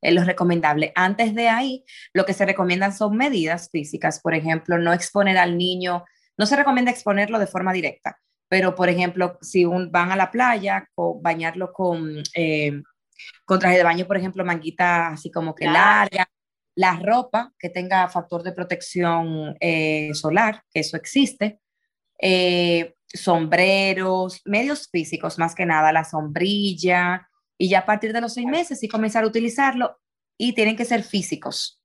es 0.01 0.15
lo 0.15 0.25
recomendable. 0.25 0.93
Antes 0.95 1.35
de 1.35 1.49
ahí, 1.49 1.85
lo 2.13 2.25
que 2.25 2.35
se 2.35 2.47
recomiendan 2.47 2.95
son 2.95 3.17
medidas 3.17 3.69
físicas, 3.71 4.21
por 4.21 4.35
ejemplo, 4.35 4.79
no 4.79 4.93
exponer 4.93 5.39
al 5.39 5.57
niño, 5.59 6.05
no 6.37 6.47
se 6.47 6.57
recomienda 6.57 6.91
exponerlo 6.91 7.39
de 7.39 7.47
forma 7.47 7.73
directa, 7.73 8.19
pero 8.49 8.75
por 8.75 8.89
ejemplo, 8.89 9.39
si 9.41 9.65
un, 9.65 9.91
van 9.91 10.13
a 10.13 10.17
la 10.17 10.31
playa, 10.31 10.89
o 10.95 11.21
bañarlo 11.21 11.73
con, 11.73 12.23
eh, 12.35 12.83
con 13.45 13.59
traje 13.59 13.77
de 13.77 13.85
baño, 13.85 14.07
por 14.07 14.17
ejemplo, 14.17 14.45
manguita 14.45 15.09
así 15.09 15.31
como 15.31 15.55
que 15.55 15.67
larga, 15.67 16.29
la 16.75 16.95
ropa 16.95 17.53
que 17.59 17.71
tenga 17.71 18.09
factor 18.09 18.45
de 18.45 18.53
protección 18.53 19.57
eh, 19.59 20.11
solar, 20.15 20.63
que 20.73 20.81
eso 20.81 20.97
existe, 20.97 21.59
eh, 22.21 22.95
sombreros, 23.07 24.43
medios 24.45 24.89
físicos 24.89 25.39
más 25.39 25.55
que 25.55 25.67
nada, 25.67 25.93
la 25.93 26.05
sombrilla, 26.05 27.28
y 27.59 27.69
ya 27.69 27.81
a 27.81 27.87
partir 27.87 28.13
de 28.13 28.21
los 28.21 28.35
seis 28.35 28.47
meses 28.47 28.81
sí 28.81 28.89
comenzar 28.89 29.25
a 29.25 29.27
utilizarlo 29.27 29.99
y 30.39 30.55
tienen 30.55 30.77
que 30.77 30.85
ser 30.85 31.03
físicos. 31.03 31.81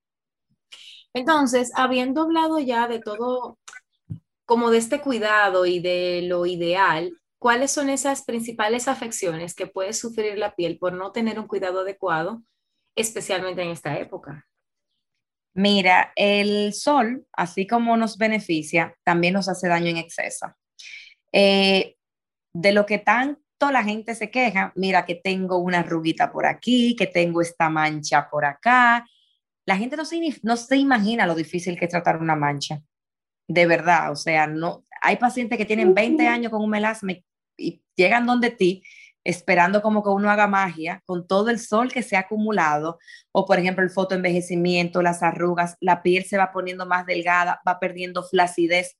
Entonces, 1.13 1.71
habiendo 1.75 2.21
hablado 2.21 2.59
ya 2.59 2.88
de 2.88 2.99
todo, 2.99 3.59
como 4.45 4.69
de 4.69 4.77
este 4.77 5.01
cuidado 5.01 5.65
y 5.65 5.79
de 5.79 6.21
lo 6.23 6.45
ideal, 6.45 7.19
¿cuáles 7.39 7.71
son 7.71 7.89
esas 7.89 8.23
principales 8.23 8.88
afecciones 8.88 9.55
que 9.55 9.67
puede 9.67 9.93
sufrir 9.93 10.38
la 10.38 10.55
piel 10.55 10.77
por 10.77 10.93
no 10.93 11.12
tener 11.12 11.39
un 11.39 11.47
cuidado 11.47 11.81
adecuado, 11.81 12.43
especialmente 12.95 13.62
en 13.63 13.69
esta 13.69 13.97
época? 13.97 14.47
Mira, 15.55 16.13
el 16.15 16.73
sol, 16.73 17.27
así 17.31 17.67
como 17.67 17.95
nos 17.95 18.17
beneficia, 18.17 18.95
también 19.03 19.36
nos 19.36 19.49
hace 19.49 19.67
daño 19.67 19.88
en 19.88 19.97
exceso. 19.97 20.47
Eh, 21.31 21.95
de 22.53 22.71
lo 22.71 22.86
que 22.86 22.99
tan 22.99 23.42
la 23.71 23.84
gente 23.84 24.15
se 24.15 24.32
queja, 24.32 24.71
mira 24.76 25.06
que 25.06 25.15
tengo 25.15 25.58
una 25.58 25.80
arruguita 25.80 26.32
por 26.32 26.45
aquí, 26.45 26.95
que 26.95 27.08
tengo 27.08 27.41
esta 27.41 27.69
mancha 27.69 28.30
por 28.30 28.45
acá. 28.45 29.06
La 29.65 29.78
gente 29.78 29.95
no 29.97 30.06
se, 30.06 30.19
no 30.43 30.58
se 30.58 30.78
imagina 30.78 31.28
lo 31.28 31.36
difícil 31.36 31.78
que 31.78 31.86
es 31.86 31.91
tratar 31.91 32.17
una 32.17 32.36
mancha. 32.36 32.82
De 33.47 33.65
verdad, 33.65 34.12
o 34.12 34.15
sea, 34.15 34.47
no, 34.47 34.86
hay 35.02 35.17
pacientes 35.17 35.58
que 35.58 35.65
tienen 35.65 35.93
20 35.93 36.28
años 36.28 36.52
con 36.52 36.63
un 36.63 36.69
melasma 36.69 37.13
y, 37.58 37.82
llegan 37.95 38.26
donde 38.26 38.49
ti 38.49 38.82
esperando 39.23 39.82
como 39.82 40.04
que 40.04 40.10
uno 40.10 40.32
haga 40.32 40.47
magia 40.47 41.02
con 41.06 41.28
todo 41.28 41.49
el 41.49 41.60
sol 41.60 41.91
que 41.91 42.02
se 42.02 42.15
ha 42.15 42.21
acumulado, 42.21 42.97
o 43.32 43.45
por 43.45 43.60
ejemplo 43.60 43.84
el 43.84 43.91
fotoenvejecimiento, 43.91 45.02
las 45.02 45.23
arrugas, 45.23 45.78
la 45.80 46.02
piel 46.02 46.26
se 46.26 46.38
va 46.38 46.52
poniendo 46.52 46.86
más 46.86 47.06
delgada, 47.06 47.62
va 47.67 47.80
perdiendo 47.80 48.23
flacidez. 48.23 48.97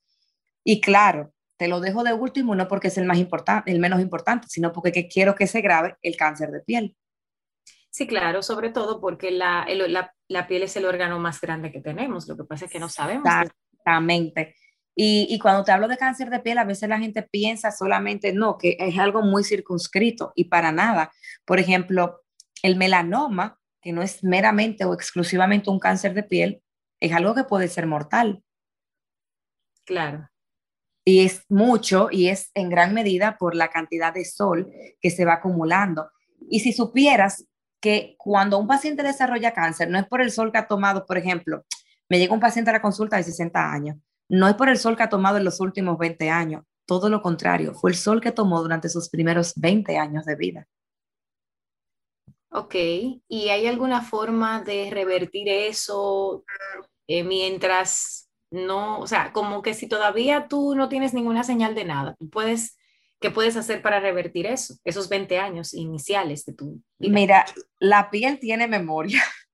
Y 0.64 0.80
claro, 0.80 1.33
te 1.56 1.68
lo 1.68 1.80
dejo 1.80 2.02
de 2.02 2.12
último 2.12 2.54
no 2.54 2.68
porque 2.68 2.88
es 2.88 2.98
el 2.98 3.06
más 3.06 3.18
importante, 3.18 3.70
el 3.70 3.78
menos 3.78 4.00
importante, 4.00 4.48
sino 4.48 4.72
porque 4.72 5.08
quiero 5.08 5.34
que 5.34 5.46
se 5.46 5.60
grave 5.60 5.96
el 6.02 6.16
cáncer 6.16 6.50
de 6.50 6.60
piel. 6.60 6.96
Sí, 7.90 8.08
claro, 8.08 8.42
sobre 8.42 8.70
todo 8.70 9.00
porque 9.00 9.30
la, 9.30 9.66
la, 10.28 10.46
piel 10.48 10.64
es 10.64 10.76
el 10.76 10.84
órgano 10.84 11.20
más 11.20 11.40
grande 11.40 11.70
que 11.70 11.80
tenemos, 11.80 12.26
lo 12.26 12.36
que 12.36 12.42
pasa 12.42 12.64
es 12.64 12.70
que 12.72 12.80
no 12.80 12.88
sabemos. 12.88 13.24
Exactamente. 13.24 14.56
Y, 14.96 15.28
y, 15.30 15.38
cuando 15.38 15.64
te 15.64 15.72
hablo 15.72 15.86
de 15.86 15.96
cáncer 15.96 16.28
de 16.30 16.40
piel, 16.40 16.58
a 16.58 16.64
veces 16.64 16.88
la 16.88 16.98
gente 16.98 17.22
piensa 17.22 17.70
solamente, 17.70 18.32
no, 18.32 18.58
que 18.58 18.76
es 18.80 18.98
algo 18.98 19.22
muy 19.22 19.44
circunscrito 19.44 20.32
y 20.34 20.44
para 20.44 20.72
nada. 20.72 21.12
Por 21.44 21.60
ejemplo, 21.60 22.22
el 22.62 22.76
melanoma, 22.76 23.60
que 23.80 23.92
no 23.92 24.02
es 24.02 24.24
meramente 24.24 24.84
o 24.84 24.94
exclusivamente 24.94 25.70
un 25.70 25.78
cáncer 25.78 26.14
de 26.14 26.22
piel, 26.24 26.62
es 27.00 27.12
algo 27.12 27.34
que 27.34 27.44
puede 27.44 27.68
ser 27.68 27.86
mortal. 27.86 28.42
Claro. 29.84 30.28
Y 31.04 31.24
es 31.24 31.44
mucho 31.48 32.08
y 32.10 32.28
es 32.28 32.50
en 32.54 32.70
gran 32.70 32.94
medida 32.94 33.36
por 33.38 33.54
la 33.54 33.68
cantidad 33.68 34.12
de 34.14 34.24
sol 34.24 34.70
que 35.00 35.10
se 35.10 35.24
va 35.24 35.34
acumulando. 35.34 36.10
Y 36.48 36.60
si 36.60 36.72
supieras 36.72 37.44
que 37.80 38.14
cuando 38.16 38.58
un 38.58 38.66
paciente 38.66 39.02
desarrolla 39.02 39.52
cáncer, 39.52 39.90
no 39.90 39.98
es 39.98 40.06
por 40.06 40.22
el 40.22 40.30
sol 40.30 40.50
que 40.50 40.58
ha 40.58 40.66
tomado, 40.66 41.04
por 41.04 41.18
ejemplo, 41.18 41.64
me 42.08 42.18
llega 42.18 42.32
un 42.32 42.40
paciente 42.40 42.70
a 42.70 42.74
la 42.74 42.82
consulta 42.82 43.16
de 43.16 43.22
60 43.22 43.72
años, 43.72 43.98
no 44.28 44.48
es 44.48 44.54
por 44.54 44.70
el 44.70 44.78
sol 44.78 44.96
que 44.96 45.02
ha 45.02 45.10
tomado 45.10 45.36
en 45.36 45.44
los 45.44 45.60
últimos 45.60 45.98
20 45.98 46.30
años, 46.30 46.64
todo 46.86 47.10
lo 47.10 47.20
contrario, 47.20 47.74
fue 47.74 47.90
el 47.90 47.96
sol 47.96 48.20
que 48.20 48.32
tomó 48.32 48.62
durante 48.62 48.88
sus 48.88 49.10
primeros 49.10 49.52
20 49.56 49.98
años 49.98 50.24
de 50.24 50.36
vida. 50.36 50.68
Ok, 52.50 52.74
¿y 52.74 53.48
hay 53.48 53.66
alguna 53.66 54.00
forma 54.00 54.62
de 54.62 54.88
revertir 54.90 55.48
eso 55.48 56.44
eh, 57.06 57.24
mientras 57.24 58.23
no, 58.54 59.00
o 59.00 59.06
sea, 59.06 59.32
como 59.32 59.62
que 59.62 59.74
si 59.74 59.88
todavía 59.88 60.46
tú 60.48 60.74
no 60.74 60.88
tienes 60.88 61.12
ninguna 61.12 61.44
señal 61.44 61.74
de 61.74 61.84
nada, 61.84 62.14
tú 62.18 62.30
puedes 62.30 62.78
¿Qué 63.24 63.30
puedes 63.30 63.56
hacer 63.56 63.80
para 63.80 64.00
revertir 64.00 64.44
eso, 64.44 64.74
esos 64.84 65.08
20 65.08 65.38
años 65.38 65.72
iniciales 65.72 66.44
de 66.44 66.52
tu 66.52 66.82
vida? 66.98 67.10
Mira, 67.14 67.46
la 67.78 68.10
piel 68.10 68.38
tiene 68.38 68.68
memoria. 68.68 69.22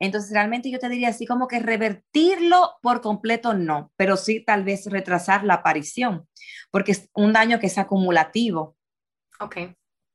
Entonces, 0.00 0.32
realmente 0.32 0.68
yo 0.68 0.80
te 0.80 0.88
diría 0.88 1.10
así 1.10 1.24
como 1.24 1.46
que 1.46 1.60
revertirlo 1.60 2.72
por 2.82 3.00
completo 3.00 3.54
no, 3.54 3.92
pero 3.94 4.16
sí 4.16 4.44
tal 4.44 4.64
vez 4.64 4.86
retrasar 4.86 5.44
la 5.44 5.54
aparición, 5.54 6.26
porque 6.72 6.90
es 6.90 7.08
un 7.14 7.32
daño 7.32 7.60
que 7.60 7.68
es 7.68 7.78
acumulativo. 7.78 8.76
Ok. 9.38 9.58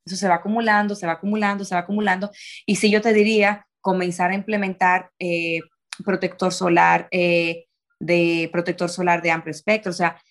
Eso 0.05 0.17
se 0.17 0.27
va 0.27 0.35
acumulando, 0.35 0.93
se 0.93 1.07
va 1.07 1.13
acumulando, 1.13 1.63
se 1.63 1.73
va 1.73 1.81
acumulando. 1.81 2.31
Y 2.65 2.75
si 2.75 2.91
yo 2.91 3.01
te 3.01 3.13
diría 3.13 3.65
comenzar 3.79 4.31
a 4.31 4.35
implementar 4.35 5.11
eh, 5.19 5.61
protector 6.03 6.51
solar, 6.51 7.07
eh, 7.11 7.66
de 7.99 8.49
protector 8.51 8.89
solar 8.89 9.21
de 9.21 9.31
amplio 9.31 9.51
espectro, 9.51 9.91
o 9.91 9.95
sea, 9.95 10.21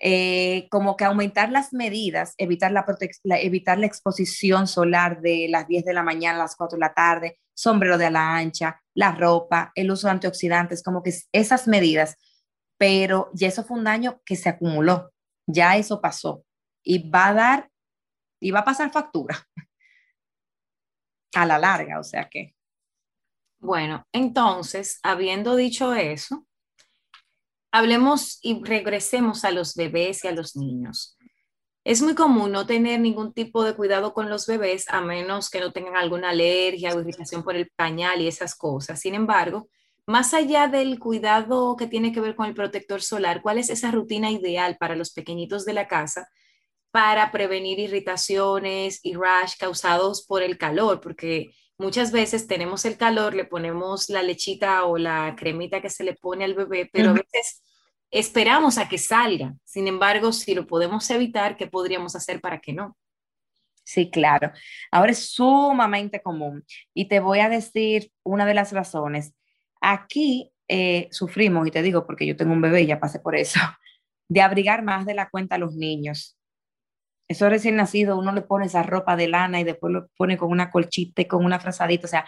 eh, 0.00 0.68
como 0.70 0.96
que 0.96 1.04
aumentar 1.04 1.50
las 1.50 1.72
medidas, 1.72 2.34
evitar 2.38 2.70
la, 2.70 2.84
evitar 3.40 3.78
la 3.78 3.86
exposición 3.86 4.68
solar 4.68 5.20
de 5.20 5.48
las 5.50 5.66
10 5.66 5.84
de 5.84 5.92
la 5.92 6.04
mañana 6.04 6.36
a 6.38 6.42
las 6.42 6.54
4 6.54 6.76
de 6.76 6.80
la 6.80 6.94
tarde, 6.94 7.40
sombrero 7.52 7.98
de 7.98 8.06
ala 8.06 8.36
ancha, 8.36 8.80
la 8.94 9.12
ropa, 9.12 9.72
el 9.74 9.90
uso 9.90 10.06
de 10.06 10.12
antioxidantes, 10.12 10.84
como 10.84 11.02
que 11.02 11.12
esas 11.32 11.66
medidas, 11.66 12.16
pero 12.78 13.30
ya 13.34 13.48
eso 13.48 13.64
fue 13.64 13.76
un 13.76 13.84
daño 13.84 14.20
que 14.24 14.36
se 14.36 14.48
acumuló, 14.48 15.12
ya 15.46 15.76
eso 15.76 16.00
pasó 16.00 16.44
y 16.84 17.10
va 17.10 17.28
a 17.28 17.34
dar, 17.34 17.70
y 18.40 18.52
va 18.52 18.60
a 18.60 18.64
pasar 18.64 18.92
factura 18.92 19.36
a 21.34 21.44
la 21.44 21.58
larga, 21.58 21.98
o 21.98 22.04
sea 22.04 22.28
que. 22.28 22.54
Bueno, 23.60 24.06
entonces, 24.12 25.00
habiendo 25.02 25.56
dicho 25.56 25.92
eso, 25.92 26.46
hablemos 27.70 28.38
y 28.42 28.62
regresemos 28.62 29.44
a 29.44 29.50
los 29.50 29.74
bebés 29.74 30.24
y 30.24 30.28
a 30.28 30.32
los 30.32 30.56
niños. 30.56 31.16
Es 31.84 32.02
muy 32.02 32.14
común 32.14 32.52
no 32.52 32.66
tener 32.66 33.00
ningún 33.00 33.32
tipo 33.32 33.64
de 33.64 33.74
cuidado 33.74 34.12
con 34.12 34.28
los 34.28 34.46
bebés 34.46 34.86
a 34.88 35.00
menos 35.00 35.48
que 35.48 35.60
no 35.60 35.72
tengan 35.72 35.96
alguna 35.96 36.30
alergia 36.30 36.94
o 36.94 37.00
irritación 37.00 37.42
por 37.42 37.56
el 37.56 37.70
pañal 37.76 38.20
y 38.20 38.28
esas 38.28 38.54
cosas. 38.54 39.00
Sin 39.00 39.14
embargo, 39.14 39.68
más 40.06 40.34
allá 40.34 40.68
del 40.68 40.98
cuidado 40.98 41.76
que 41.76 41.86
tiene 41.86 42.12
que 42.12 42.20
ver 42.20 42.34
con 42.34 42.46
el 42.46 42.54
protector 42.54 43.02
solar, 43.02 43.42
¿cuál 43.42 43.58
es 43.58 43.70
esa 43.70 43.90
rutina 43.90 44.30
ideal 44.30 44.76
para 44.78 44.96
los 44.96 45.12
pequeñitos 45.12 45.64
de 45.64 45.74
la 45.74 45.88
casa 45.88 46.28
para 46.90 47.30
prevenir 47.30 47.78
irritaciones 47.78 49.00
y 49.02 49.14
rash 49.14 49.54
causados 49.58 50.26
por 50.26 50.42
el 50.42 50.58
calor? 50.58 51.00
Porque 51.00 51.52
muchas 51.78 52.12
veces 52.12 52.46
tenemos 52.46 52.84
el 52.84 52.96
calor, 52.96 53.34
le 53.34 53.44
ponemos 53.44 54.10
la 54.10 54.22
lechita 54.22 54.84
o 54.84 54.98
la 54.98 55.34
cremita 55.36 55.80
que 55.80 55.90
se 55.90 56.04
le 56.04 56.14
pone 56.14 56.44
al 56.44 56.54
bebé, 56.54 56.90
pero 56.92 57.10
a 57.10 57.14
veces 57.14 57.62
esperamos 58.10 58.78
a 58.78 58.88
que 58.88 58.98
salga. 58.98 59.54
Sin 59.64 59.86
embargo, 59.86 60.32
si 60.32 60.54
lo 60.54 60.66
podemos 60.66 61.08
evitar, 61.10 61.56
¿qué 61.56 61.66
podríamos 61.66 62.16
hacer 62.16 62.40
para 62.40 62.60
que 62.60 62.72
no? 62.72 62.96
Sí, 63.84 64.10
claro. 64.10 64.52
Ahora 64.90 65.12
es 65.12 65.30
sumamente 65.30 66.20
común 66.20 66.64
y 66.92 67.08
te 67.08 67.20
voy 67.20 67.40
a 67.40 67.48
decir 67.48 68.10
una 68.22 68.44
de 68.44 68.54
las 68.54 68.72
razones. 68.72 69.34
Aquí 69.80 70.52
eh, 70.68 71.08
sufrimos, 71.10 71.66
y 71.66 71.70
te 71.70 71.80
digo 71.82 72.06
porque 72.06 72.26
yo 72.26 72.36
tengo 72.36 72.52
un 72.52 72.60
bebé 72.60 72.82
y 72.82 72.86
ya 72.86 73.00
pasé 73.00 73.20
por 73.20 73.34
eso, 73.34 73.60
de 74.28 74.42
abrigar 74.42 74.82
más 74.82 75.06
de 75.06 75.14
la 75.14 75.30
cuenta 75.30 75.54
a 75.54 75.58
los 75.58 75.74
niños. 75.74 76.37
Eso 77.28 77.48
recién 77.48 77.76
nacido, 77.76 78.18
uno 78.18 78.32
le 78.32 78.42
pone 78.42 78.66
esa 78.66 78.82
ropa 78.82 79.14
de 79.14 79.28
lana 79.28 79.60
y 79.60 79.64
después 79.64 79.92
lo 79.92 80.08
pone 80.16 80.38
con 80.38 80.50
una 80.50 80.70
colchita 80.70 81.22
y 81.22 81.26
con 81.26 81.44
una 81.44 81.60
frazadita, 81.60 82.06
o 82.06 82.10
sea, 82.10 82.24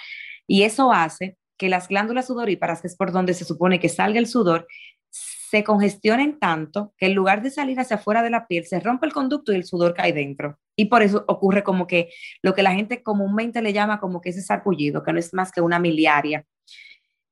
y 0.46 0.62
eso 0.62 0.92
hace 0.92 1.38
que 1.56 1.68
las 1.68 1.88
glándulas 1.88 2.26
sudoríparas, 2.26 2.80
que 2.80 2.86
es 2.88 2.96
por 2.96 3.12
donde 3.12 3.34
se 3.34 3.44
supone 3.44 3.80
que 3.80 3.88
salga 3.88 4.18
el 4.18 4.26
sudor, 4.26 4.66
se 5.10 5.64
congestionen 5.64 6.38
tanto 6.38 6.94
que 6.96 7.06
en 7.06 7.14
lugar 7.14 7.42
de 7.42 7.50
salir 7.50 7.80
hacia 7.80 7.96
afuera 7.96 8.22
de 8.22 8.30
la 8.30 8.46
piel, 8.46 8.64
se 8.64 8.78
rompe 8.78 9.06
el 9.06 9.12
conducto 9.12 9.52
y 9.52 9.56
el 9.56 9.64
sudor 9.64 9.94
cae 9.94 10.12
dentro. 10.12 10.58
Y 10.76 10.86
por 10.86 11.02
eso 11.02 11.24
ocurre 11.26 11.64
como 11.64 11.86
que 11.86 12.10
lo 12.40 12.54
que 12.54 12.62
la 12.62 12.72
gente 12.72 13.02
comúnmente 13.02 13.60
le 13.60 13.72
llama 13.72 13.98
como 13.98 14.20
que 14.20 14.30
ese 14.30 14.42
sarpullido, 14.42 15.02
que 15.02 15.12
no 15.12 15.18
es 15.18 15.34
más 15.34 15.50
que 15.50 15.60
una 15.60 15.80
miliaria. 15.80 16.46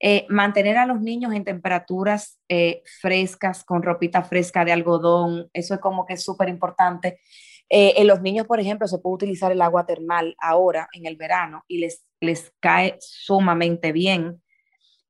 Eh, 0.01 0.27
mantener 0.29 0.79
a 0.79 0.87
los 0.87 1.01
niños 1.01 1.33
en 1.33 1.45
temperaturas 1.45 2.41
eh, 2.49 2.83
frescas, 3.01 3.65
con 3.65 3.83
ropita 3.83 4.23
fresca 4.23 4.65
de 4.65 4.73
algodón, 4.73 5.49
eso 5.53 5.75
es 5.75 5.81
como 5.81 6.05
que 6.05 6.15
es 6.15 6.23
súper 6.23 6.49
importante. 6.49 7.21
Eh, 7.71 7.95
en 7.97 8.07
los 8.07 8.23
niños, 8.23 8.47
por 8.47 8.61
ejemplo, 8.61 8.89
se 8.89 8.99
puede 8.99 9.17
utilizar 9.17 9.53
el 9.53 9.61
agua 9.61 9.85
termal 9.85 10.35
ahora 10.39 10.89
en 10.93 11.07
el 11.07 11.17
verano 11.17 11.65
y 11.69 11.79
les, 11.79 12.05
les 12.21 12.53
cae 12.61 12.97
sumamente 13.01 13.93
bien. 13.93 14.43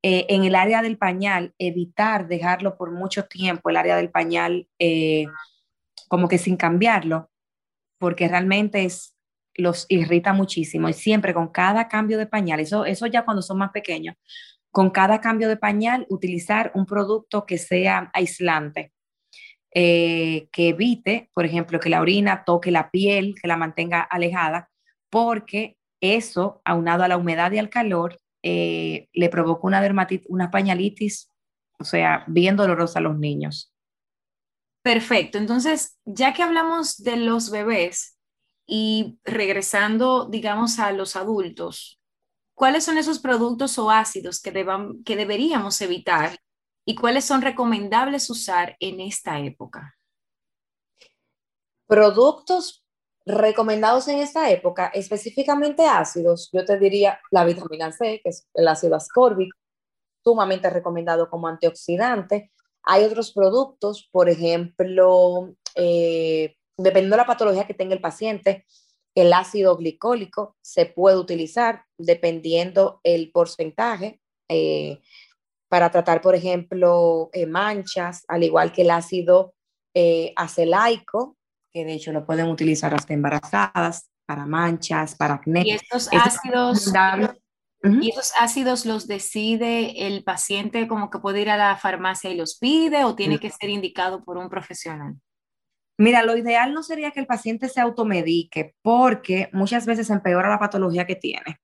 Eh, 0.02 0.26
en 0.28 0.44
el 0.44 0.54
área 0.54 0.82
del 0.82 0.98
pañal, 0.98 1.54
evitar 1.58 2.28
dejarlo 2.28 2.76
por 2.76 2.92
mucho 2.92 3.26
tiempo, 3.26 3.70
el 3.70 3.76
área 3.76 3.96
del 3.96 4.10
pañal, 4.10 4.68
eh, 4.78 5.26
como 6.08 6.28
que 6.28 6.38
sin 6.38 6.56
cambiarlo, 6.56 7.30
porque 7.98 8.28
realmente 8.28 8.84
es, 8.84 9.16
los 9.54 9.86
irrita 9.88 10.32
muchísimo 10.32 10.88
y 10.88 10.92
siempre 10.92 11.34
con 11.34 11.48
cada 11.48 11.88
cambio 11.88 12.16
de 12.16 12.26
pañal, 12.26 12.60
eso, 12.60 12.84
eso 12.84 13.06
ya 13.06 13.24
cuando 13.24 13.42
son 13.42 13.58
más 13.58 13.72
pequeños, 13.72 14.14
con 14.70 14.90
cada 14.90 15.20
cambio 15.20 15.48
de 15.48 15.56
pañal, 15.56 16.06
utilizar 16.08 16.70
un 16.74 16.86
producto 16.86 17.44
que 17.44 17.58
sea 17.58 18.10
aislante 18.14 18.92
eh, 19.74 20.48
que 20.52 20.70
evite, 20.70 21.30
por 21.34 21.44
ejemplo, 21.44 21.80
que 21.80 21.90
la 21.90 22.00
orina 22.00 22.44
toque 22.44 22.70
la 22.70 22.90
piel, 22.90 23.34
que 23.40 23.48
la 23.48 23.56
mantenga 23.56 24.00
alejada, 24.00 24.70
porque 25.10 25.76
eso, 26.00 26.62
aunado 26.64 27.04
a 27.04 27.08
la 27.08 27.16
humedad 27.16 27.52
y 27.52 27.58
al 27.58 27.70
calor, 27.70 28.18
eh, 28.42 29.08
le 29.12 29.28
provoca 29.28 29.66
una 29.66 29.80
dermatitis, 29.80 30.26
una 30.30 30.50
pañalitis, 30.50 31.30
o 31.78 31.84
sea, 31.84 32.24
bien 32.28 32.56
dolorosa 32.56 32.98
a 32.98 33.02
los 33.02 33.18
niños. 33.18 33.72
Perfecto. 34.82 35.38
Entonces, 35.38 35.98
ya 36.04 36.32
que 36.32 36.42
hablamos 36.42 36.96
de 36.98 37.16
los 37.16 37.50
bebés 37.50 38.16
y 38.66 39.18
regresando, 39.24 40.28
digamos, 40.30 40.78
a 40.78 40.92
los 40.92 41.16
adultos, 41.16 42.00
¿cuáles 42.54 42.84
son 42.84 42.96
esos 42.96 43.18
productos 43.18 43.78
o 43.78 43.90
ácidos 43.90 44.40
que, 44.40 44.52
deban, 44.52 45.02
que 45.04 45.16
deberíamos 45.16 45.80
evitar 45.80 46.38
y 46.88 46.94
cuáles 46.94 47.26
son 47.26 47.42
recomendables 47.42 48.30
usar 48.30 48.74
en 48.80 49.00
esta 49.02 49.38
época? 49.40 49.94
Productos 51.86 52.82
recomendados 53.26 54.08
en 54.08 54.20
esta 54.20 54.50
época, 54.50 54.90
específicamente 54.94 55.84
ácidos, 55.84 56.48
yo 56.50 56.64
te 56.64 56.78
diría 56.78 57.20
la 57.30 57.44
vitamina 57.44 57.92
C, 57.92 58.22
que 58.24 58.30
es 58.30 58.48
el 58.54 58.66
ácido 58.66 58.96
ascórbico, 58.96 59.54
sumamente 60.24 60.70
recomendado 60.70 61.28
como 61.28 61.46
antioxidante. 61.46 62.52
Hay 62.84 63.04
otros 63.04 63.34
productos, 63.34 64.08
por 64.10 64.30
ejemplo, 64.30 65.54
eh, 65.74 66.56
dependiendo 66.78 67.16
de 67.16 67.22
la 67.22 67.26
patología 67.26 67.66
que 67.66 67.74
tenga 67.74 67.92
el 67.92 68.00
paciente, 68.00 68.64
el 69.14 69.34
ácido 69.34 69.76
glicólico 69.76 70.56
se 70.62 70.86
puede 70.86 71.18
utilizar 71.18 71.84
dependiendo 71.98 73.02
el 73.04 73.30
porcentaje. 73.30 74.22
Eh, 74.48 75.02
para 75.68 75.90
tratar, 75.90 76.20
por 76.20 76.34
ejemplo, 76.34 77.30
eh, 77.32 77.46
manchas, 77.46 78.24
al 78.28 78.42
igual 78.42 78.72
que 78.72 78.82
el 78.82 78.90
ácido 78.90 79.54
eh, 79.94 80.32
acelaico, 80.36 81.36
que 81.70 81.84
de 81.84 81.94
hecho 81.94 82.12
lo 82.12 82.24
pueden 82.24 82.46
utilizar 82.46 82.94
hasta 82.94 83.14
embarazadas, 83.14 84.10
para 84.26 84.44
manchas, 84.44 85.14
para 85.14 85.34
acné. 85.34 85.62
¿Y 85.64 85.70
estos 85.70 86.08
ácidos 86.12 86.92
¿Y 87.82 88.10
esos 88.10 88.32
ácidos 88.40 88.86
los 88.86 89.06
decide 89.06 90.06
el 90.08 90.24
paciente 90.24 90.88
como 90.88 91.10
que 91.10 91.20
puede 91.20 91.42
ir 91.42 91.50
a 91.50 91.56
la 91.56 91.76
farmacia 91.76 92.28
y 92.28 92.36
los 92.36 92.58
pide 92.58 93.04
o 93.04 93.14
tiene 93.14 93.38
que 93.38 93.50
ser 93.50 93.70
indicado 93.70 94.24
por 94.24 94.36
un 94.36 94.50
profesional? 94.50 95.14
Mira, 95.96 96.22
lo 96.24 96.36
ideal 96.36 96.74
no 96.74 96.82
sería 96.82 97.12
que 97.12 97.20
el 97.20 97.26
paciente 97.26 97.68
se 97.68 97.80
automedique 97.80 98.74
porque 98.82 99.48
muchas 99.52 99.86
veces 99.86 100.10
empeora 100.10 100.48
la 100.48 100.58
patología 100.58 101.06
que 101.06 101.16
tiene. 101.16 101.60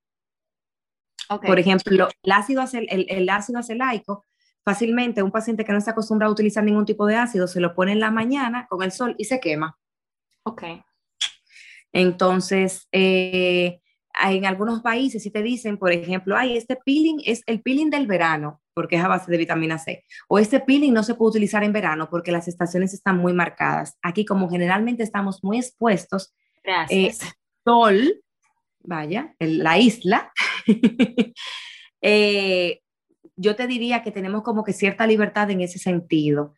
Por 1.29 1.59
ejemplo, 1.59 2.09
el 2.23 2.33
ácido, 2.33 2.63
el, 2.73 3.07
el 3.09 3.29
ácido 3.29 3.59
acelaico, 3.59 4.25
fácilmente 4.65 5.23
un 5.23 5.31
paciente 5.31 5.65
que 5.65 5.73
no 5.73 5.79
está 5.79 5.93
acostumbrado 5.93 6.31
a 6.31 6.33
utilizar 6.33 6.65
ningún 6.65 6.87
tipo 6.87 7.07
de 7.07 7.17
ácido 7.17 7.47
se 7.47 7.61
lo 7.61 7.75
pone 7.75 7.93
en 7.93 8.01
la 8.01 8.11
mañana 8.11 8.67
con 8.69 8.83
el 8.83 8.93
sol 8.93 9.15
y 9.19 9.25
se 9.25 9.41
quema. 9.41 9.79
Ok. 10.45 10.63
Entonces, 11.93 12.89
eh, 12.91 13.81
en 14.23 14.47
algunos 14.47 14.81
países 14.81 15.23
sí 15.23 15.31
te 15.31 15.43
dicen, 15.43 15.79
por 15.79 15.93
ejemplo, 15.93 16.37
ay, 16.37 16.57
este 16.57 16.77
peeling 16.77 17.21
es 17.25 17.43
el 17.47 17.63
peeling 17.63 17.91
del 17.91 18.07
verano 18.07 18.61
porque 18.75 18.97
es 18.97 19.05
a 19.05 19.09
base 19.09 19.31
de 19.31 19.39
vitamina 19.39 19.79
C. 19.79 20.05
O 20.29 20.39
este 20.39 20.61
peeling 20.61 20.93
no 20.93 21.05
se 21.05 21.15
puede 21.15 21.31
utilizar 21.31 21.63
en 21.63 21.73
verano 21.73 22.09
porque 22.11 22.33
las 22.33 22.49
estaciones 22.49 22.93
están 22.93 23.19
muy 23.19 23.33
marcadas. 23.33 23.97
Aquí 24.03 24.25
como 24.25 24.51
generalmente 24.51 25.05
estamos 25.05 25.45
muy 25.45 25.59
expuestos, 25.59 26.35
eh, 26.91 27.15
sol, 27.65 28.24
vaya, 28.85 29.35
la 29.39 29.79
isla, 29.79 30.33
eh, 32.03 32.81
yo 33.37 33.57
te 33.57 33.67
diría 33.67 34.03
que 34.03 34.13
tenemos 34.13 34.43
como 34.43 34.65
que 34.65 34.73
cierta 34.73 35.07
libertad 35.07 35.51
en 35.51 35.61
ese 35.61 35.79
sentido. 35.79 36.55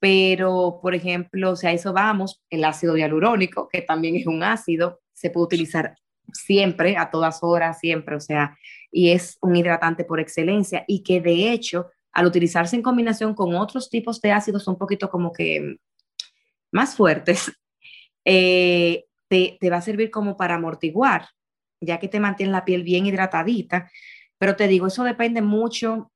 Pero, 0.00 0.80
por 0.82 0.94
ejemplo, 0.94 1.56
si 1.56 1.66
a 1.66 1.72
eso 1.72 1.92
vamos, 1.92 2.42
el 2.50 2.64
ácido 2.64 2.96
hialurónico, 2.96 3.68
que 3.68 3.82
también 3.82 4.16
es 4.16 4.26
un 4.26 4.42
ácido, 4.42 5.00
se 5.12 5.30
puede 5.30 5.46
utilizar 5.46 5.96
siempre, 6.32 6.96
a 6.96 7.10
todas 7.10 7.38
horas, 7.42 7.78
siempre, 7.78 8.16
o 8.16 8.20
sea, 8.20 8.56
y 8.90 9.10
es 9.10 9.38
un 9.40 9.56
hidratante 9.56 10.04
por 10.04 10.20
excelencia 10.20 10.84
y 10.86 11.02
que 11.02 11.20
de 11.20 11.52
hecho, 11.52 11.90
al 12.12 12.26
utilizarse 12.26 12.76
en 12.76 12.82
combinación 12.82 13.34
con 13.34 13.54
otros 13.54 13.90
tipos 13.90 14.20
de 14.20 14.32
ácidos 14.32 14.68
un 14.68 14.78
poquito 14.78 15.08
como 15.10 15.32
que 15.32 15.76
más 16.70 16.96
fuertes, 16.96 17.52
eh, 18.24 19.04
te, 19.28 19.56
te 19.60 19.70
va 19.70 19.78
a 19.78 19.82
servir 19.82 20.10
como 20.10 20.36
para 20.36 20.56
amortiguar, 20.56 21.28
ya 21.84 21.98
que 21.98 22.08
te 22.08 22.20
mantiene 22.20 22.52
la 22.52 22.64
piel 22.64 22.82
bien 22.82 23.06
hidratadita. 23.06 23.90
Pero 24.38 24.56
te 24.56 24.68
digo, 24.68 24.86
eso 24.86 25.04
depende 25.04 25.42
mucho 25.42 26.10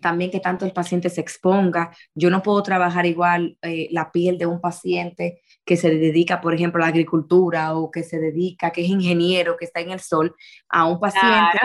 también 0.00 0.30
que 0.30 0.40
tanto 0.40 0.64
el 0.64 0.72
paciente 0.72 1.10
se 1.10 1.20
exponga. 1.20 1.90
Yo 2.14 2.30
no 2.30 2.42
puedo 2.42 2.62
trabajar 2.62 3.06
igual 3.06 3.58
eh, 3.62 3.88
la 3.90 4.10
piel 4.10 4.38
de 4.38 4.46
un 4.46 4.60
paciente 4.60 5.42
que 5.64 5.76
se 5.76 5.90
dedica, 5.90 6.40
por 6.40 6.54
ejemplo, 6.54 6.82
a 6.82 6.86
la 6.86 6.90
agricultura 6.90 7.74
o 7.74 7.90
que 7.90 8.02
se 8.02 8.18
dedica, 8.18 8.70
que 8.70 8.82
es 8.82 8.88
ingeniero, 8.88 9.56
que 9.56 9.64
está 9.64 9.80
en 9.80 9.90
el 9.90 10.00
sol, 10.00 10.34
a 10.68 10.86
un 10.86 11.00
paciente, 11.00 11.58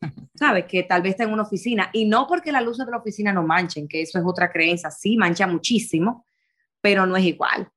¿sabes? 0.34 0.64
Que 0.66 0.82
tal 0.82 1.02
vez 1.02 1.12
está 1.12 1.24
en 1.24 1.32
una 1.32 1.42
oficina. 1.42 1.90
Y 1.92 2.06
no 2.06 2.26
porque 2.26 2.52
las 2.52 2.64
luces 2.64 2.86
de 2.86 2.92
la 2.92 2.98
oficina 2.98 3.32
no 3.32 3.42
manchen, 3.42 3.88
que 3.88 4.02
eso 4.02 4.18
es 4.18 4.24
otra 4.26 4.50
creencia, 4.50 4.90
sí, 4.90 5.16
mancha 5.16 5.46
muchísimo, 5.46 6.26
pero 6.80 7.06
no 7.06 7.16
es 7.16 7.24
igual. 7.24 7.70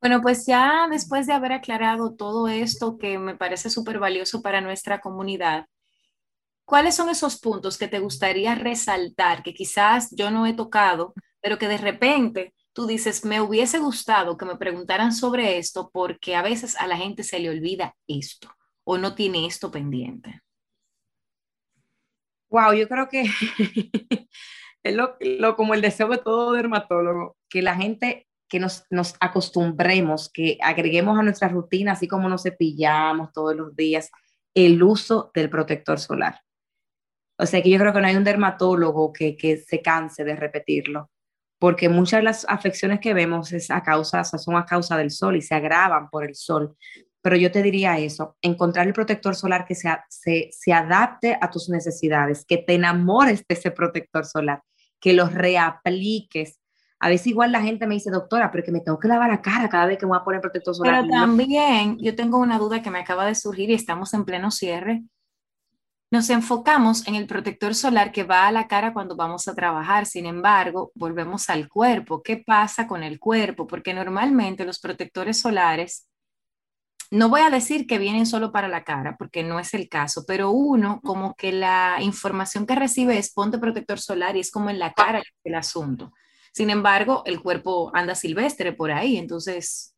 Bueno, 0.00 0.22
pues 0.22 0.46
ya 0.46 0.88
después 0.90 1.26
de 1.26 1.34
haber 1.34 1.52
aclarado 1.52 2.14
todo 2.14 2.48
esto 2.48 2.96
que 2.96 3.18
me 3.18 3.36
parece 3.36 3.68
súper 3.68 3.98
valioso 3.98 4.40
para 4.40 4.62
nuestra 4.62 5.00
comunidad, 5.00 5.66
¿cuáles 6.64 6.94
son 6.94 7.10
esos 7.10 7.38
puntos 7.38 7.76
que 7.76 7.88
te 7.88 7.98
gustaría 7.98 8.54
resaltar 8.54 9.42
que 9.42 9.52
quizás 9.52 10.08
yo 10.16 10.30
no 10.30 10.46
he 10.46 10.54
tocado, 10.54 11.12
pero 11.42 11.58
que 11.58 11.68
de 11.68 11.76
repente 11.76 12.54
tú 12.72 12.86
dices, 12.86 13.24
me 13.26 13.42
hubiese 13.42 13.78
gustado 13.78 14.38
que 14.38 14.46
me 14.46 14.56
preguntaran 14.56 15.12
sobre 15.12 15.58
esto 15.58 15.90
porque 15.92 16.34
a 16.34 16.42
veces 16.42 16.76
a 16.80 16.86
la 16.86 16.96
gente 16.96 17.22
se 17.22 17.38
le 17.38 17.50
olvida 17.50 17.94
esto 18.06 18.48
o 18.84 18.96
no 18.96 19.14
tiene 19.14 19.46
esto 19.46 19.70
pendiente? 19.70 20.40
Wow, 22.48 22.72
yo 22.72 22.88
creo 22.88 23.08
que 23.08 23.24
es 24.82 24.96
lo, 24.96 25.56
como 25.56 25.74
el 25.74 25.82
deseo 25.82 26.08
de 26.08 26.18
todo 26.18 26.52
dermatólogo, 26.52 27.36
que 27.48 27.60
la 27.60 27.76
gente 27.76 28.26
que 28.50 28.60
nos, 28.60 28.84
nos, 28.90 29.14
acostumbremos, 29.20 30.28
que 30.28 30.58
agreguemos 30.60 31.18
a 31.18 31.22
nuestra 31.22 31.48
rutina, 31.48 31.92
así 31.92 32.08
como 32.08 32.28
nos 32.28 32.42
cepillamos 32.42 33.32
todos 33.32 33.56
los 33.56 33.74
días, 33.74 34.10
el 34.54 34.82
uso 34.82 35.30
del 35.34 35.48
protector 35.48 35.98
solar. 35.98 36.40
O 37.38 37.46
sea 37.46 37.62
que 37.62 37.70
yo 37.70 37.78
creo 37.78 37.92
que 37.92 38.00
no 38.00 38.06
hay 38.06 38.16
un 38.16 38.24
dermatólogo 38.24 39.12
que, 39.12 39.36
que 39.36 39.56
se 39.56 39.80
canse 39.80 40.24
de 40.24 40.36
repetirlo, 40.36 41.10
porque 41.58 41.88
muchas 41.88 42.20
de 42.20 42.24
las 42.24 42.46
afecciones 42.48 43.00
que 43.00 43.14
vemos 43.14 43.52
es 43.52 43.70
a 43.70 43.82
causa, 43.82 44.24
son 44.24 44.56
a 44.56 44.66
causa 44.66 44.96
del 44.98 45.10
sol 45.10 45.36
y 45.36 45.42
se 45.42 45.54
agravan 45.54 46.10
por 46.10 46.24
el 46.24 46.34
sol. 46.34 46.76
Pero 47.22 47.36
yo 47.36 47.50
te 47.50 47.62
diría 47.62 47.98
eso, 47.98 48.36
encontrar 48.42 48.86
el 48.86 48.92
protector 48.92 49.34
solar 49.34 49.64
que 49.64 49.74
se, 49.74 49.88
se, 50.08 50.50
se 50.52 50.72
adapte 50.72 51.38
a 51.40 51.50
tus 51.50 51.68
necesidades, 51.68 52.44
que 52.44 52.58
te 52.58 52.74
enamores 52.74 53.44
de 53.46 53.54
ese 53.54 53.70
protector 53.70 54.26
solar, 54.26 54.62
que 55.00 55.12
lo 55.12 55.26
reapliques, 55.28 56.59
a 57.02 57.08
veces 57.08 57.28
igual 57.28 57.50
la 57.50 57.62
gente 57.62 57.86
me 57.86 57.94
dice, 57.94 58.10
doctora, 58.10 58.50
pero 58.50 58.62
que 58.62 58.72
me 58.72 58.80
tengo 58.80 58.98
que 58.98 59.08
lavar 59.08 59.30
la 59.30 59.40
cara 59.40 59.70
cada 59.70 59.86
vez 59.86 59.98
que 59.98 60.04
me 60.04 60.10
voy 60.10 60.18
a 60.20 60.24
poner 60.24 60.42
protector 60.42 60.74
solar. 60.74 61.02
Pero 61.02 61.08
también 61.08 61.98
yo 61.98 62.14
tengo 62.14 62.38
una 62.38 62.58
duda 62.58 62.82
que 62.82 62.90
me 62.90 62.98
acaba 62.98 63.24
de 63.24 63.34
surgir 63.34 63.70
y 63.70 63.74
estamos 63.74 64.12
en 64.12 64.26
pleno 64.26 64.50
cierre. 64.50 65.02
Nos 66.12 66.28
enfocamos 66.28 67.06
en 67.08 67.14
el 67.14 67.26
protector 67.26 67.74
solar 67.74 68.12
que 68.12 68.24
va 68.24 68.48
a 68.48 68.52
la 68.52 68.68
cara 68.68 68.92
cuando 68.92 69.16
vamos 69.16 69.48
a 69.48 69.54
trabajar, 69.54 70.04
sin 70.04 70.26
embargo, 70.26 70.92
volvemos 70.94 71.48
al 71.48 71.68
cuerpo. 71.68 72.22
¿Qué 72.22 72.36
pasa 72.36 72.86
con 72.86 73.02
el 73.02 73.18
cuerpo? 73.18 73.66
Porque 73.66 73.94
normalmente 73.94 74.66
los 74.66 74.78
protectores 74.78 75.40
solares, 75.40 76.06
no 77.10 77.30
voy 77.30 77.40
a 77.40 77.50
decir 77.50 77.86
que 77.86 77.98
vienen 77.98 78.26
solo 78.26 78.52
para 78.52 78.68
la 78.68 78.84
cara, 78.84 79.16
porque 79.16 79.42
no 79.42 79.58
es 79.58 79.72
el 79.72 79.88
caso, 79.88 80.24
pero 80.26 80.50
uno 80.50 81.00
como 81.02 81.34
que 81.34 81.52
la 81.52 81.96
información 82.00 82.66
que 82.66 82.74
recibe 82.74 83.16
es 83.16 83.32
ponte 83.32 83.58
protector 83.58 83.98
solar 83.98 84.36
y 84.36 84.40
es 84.40 84.50
como 84.50 84.68
en 84.68 84.78
la 84.78 84.92
cara 84.92 85.22
el 85.44 85.54
asunto. 85.54 86.12
Sin 86.52 86.70
embargo, 86.70 87.22
el 87.26 87.40
cuerpo 87.40 87.90
anda 87.94 88.14
silvestre 88.14 88.72
por 88.72 88.90
ahí, 88.90 89.16
entonces... 89.16 89.94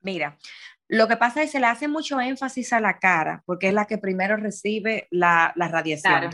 Mira, 0.00 0.38
lo 0.86 1.08
que 1.08 1.16
pasa 1.16 1.42
es 1.42 1.46
que 1.46 1.52
se 1.52 1.60
le 1.60 1.66
hace 1.66 1.88
mucho 1.88 2.20
énfasis 2.20 2.72
a 2.72 2.80
la 2.80 2.98
cara, 2.98 3.42
porque 3.46 3.68
es 3.68 3.74
la 3.74 3.86
que 3.86 3.98
primero 3.98 4.36
recibe 4.36 5.08
la, 5.10 5.52
radiación. 5.56 6.30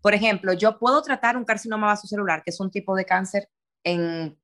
Por 0.00 0.14
ejemplo, 0.14 0.52
yo 0.52 0.78
puedo 0.78 1.02
tratar 1.02 1.36
un 1.36 1.44
carcinoma 1.44 1.88
vasocelular, 1.88 2.42
que 2.44 2.50
es 2.50 2.60
un 2.60 2.70
tipo 2.70 2.94
de 2.94 3.04
cáncer 3.04 3.48
en 3.82 4.38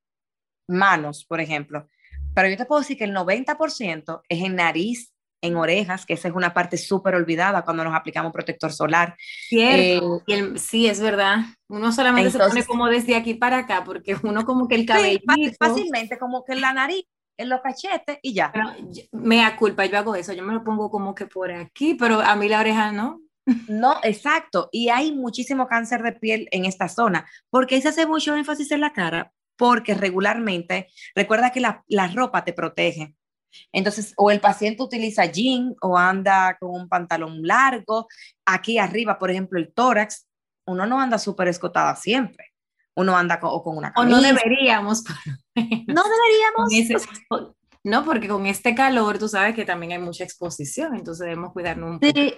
manos, 0.66 1.24
por 1.24 1.40
ejemplo, 1.40 1.88
pero 2.35 2.48
yo 2.48 2.57
te 2.57 2.64
puedo 2.64 2.81
decir 2.81 2.96
que 2.96 3.05
el 3.05 3.14
90% 3.14 4.22
es 4.28 4.42
en 4.42 4.57
nariz, 4.57 5.12
en 5.42 5.57
orejas, 5.57 6.07
que 6.07 6.14
esa 6.14 6.28
es 6.28 6.35
una 6.35 6.55
parte 6.55 6.78
súper 6.78 7.16
olvidada 7.16 7.62
cuando 7.62 7.85
nos 7.85 7.94
aplicamos 7.94 8.33
protector 8.33 8.72
solar. 8.72 9.16
Cierto. 9.48 10.22
Eh, 10.28 10.52
sí, 10.57 10.87
es 10.87 11.00
verdad. 11.00 11.40
Uno 11.68 11.92
solamente 11.92 12.31
se 12.31 12.38
pone 12.38 12.64
como 12.64 12.87
desde 12.87 13.16
aquí 13.16 13.35
para 13.35 13.59
acá, 13.59 13.83
porque 13.85 14.16
uno 14.22 14.44
como 14.46 14.68
que 14.68 14.76
el 14.76 14.87
cabello. 14.87 15.20
fácilmente, 15.59 16.18
como 16.18 16.44
que 16.44 16.55
la 16.55 16.72
nariz 16.72 17.05
en 17.37 17.48
los 17.48 17.61
cachetes 17.61 18.18
y 18.22 18.33
ya. 18.33 18.52
me 19.11 19.38
da 19.38 19.57
culpa, 19.57 19.85
yo 19.87 19.98
hago 19.98 20.14
eso, 20.14 20.33
yo 20.33 20.44
me 20.44 20.55
lo 20.55 20.62
pongo 20.62 20.90
como 20.90 21.14
que 21.14 21.26
por 21.26 21.50
aquí, 21.50 21.94
pero 21.94 22.20
a 22.20 22.37
mí 22.37 22.48
la 22.48 22.61
oreja 22.61 22.92
no. 22.92 23.20
No, 23.66 23.96
exacto. 24.05 24.68
Y 24.70 24.88
hay 24.90 25.12
muchísimo 25.12 25.66
cáncer 25.66 26.02
de 26.02 26.12
piel 26.12 26.48
en 26.52 26.64
esta 26.64 26.88
zona, 26.88 27.26
porque 27.50 27.81
se 27.81 27.88
hace 27.88 28.07
mucho 28.07 28.37
énfasis 28.37 28.70
en 28.70 28.81
la 28.81 28.92
cara, 28.92 29.33
porque 29.57 29.94
regularmente, 29.94 30.88
recuerda 31.16 31.50
que 31.50 31.61
la, 31.61 31.83
la 31.88 32.07
ropa 32.07 32.44
te 32.44 32.52
protege. 32.52 33.16
Entonces, 33.73 34.15
o 34.17 34.31
el 34.31 34.41
paciente 34.41 34.83
utiliza 34.83 35.27
jean 35.27 35.75
o 35.81 35.97
anda 35.97 36.57
con 36.59 36.71
un 36.71 36.88
pantalón 36.88 37.43
largo, 37.43 38.09
aquí 38.45 38.79
arriba, 38.79 39.19
por 39.19 39.31
ejemplo, 39.31 39.59
el 39.59 39.73
tórax, 39.73 40.27
uno 40.67 40.87
no 40.87 41.01
anda 41.01 41.19
súper 41.19 41.49
escotada 41.49 41.97
siempre 41.97 42.53
uno 42.95 43.17
anda 43.17 43.41
con, 43.41 43.51
o 43.53 43.62
con 43.62 43.77
una 43.77 43.93
camisa. 43.93 44.17
O 44.17 44.21
no 44.21 44.27
deberíamos. 44.27 45.05
No 45.55 46.03
deberíamos. 46.03 47.49
no, 47.85 48.05
porque 48.05 48.29
con 48.29 48.47
este 48.47 48.75
calor 48.75 49.19
tú 49.19 49.29
sabes 49.29 49.55
que 49.55 49.65
también 49.65 49.93
hay 49.93 49.99
mucha 49.99 50.25
exposición, 50.25 50.95
entonces 50.95 51.25
debemos 51.25 51.53
cuidarnos 51.53 51.91
un 51.91 52.01
poco. 52.01 52.12
Sí, 52.15 52.35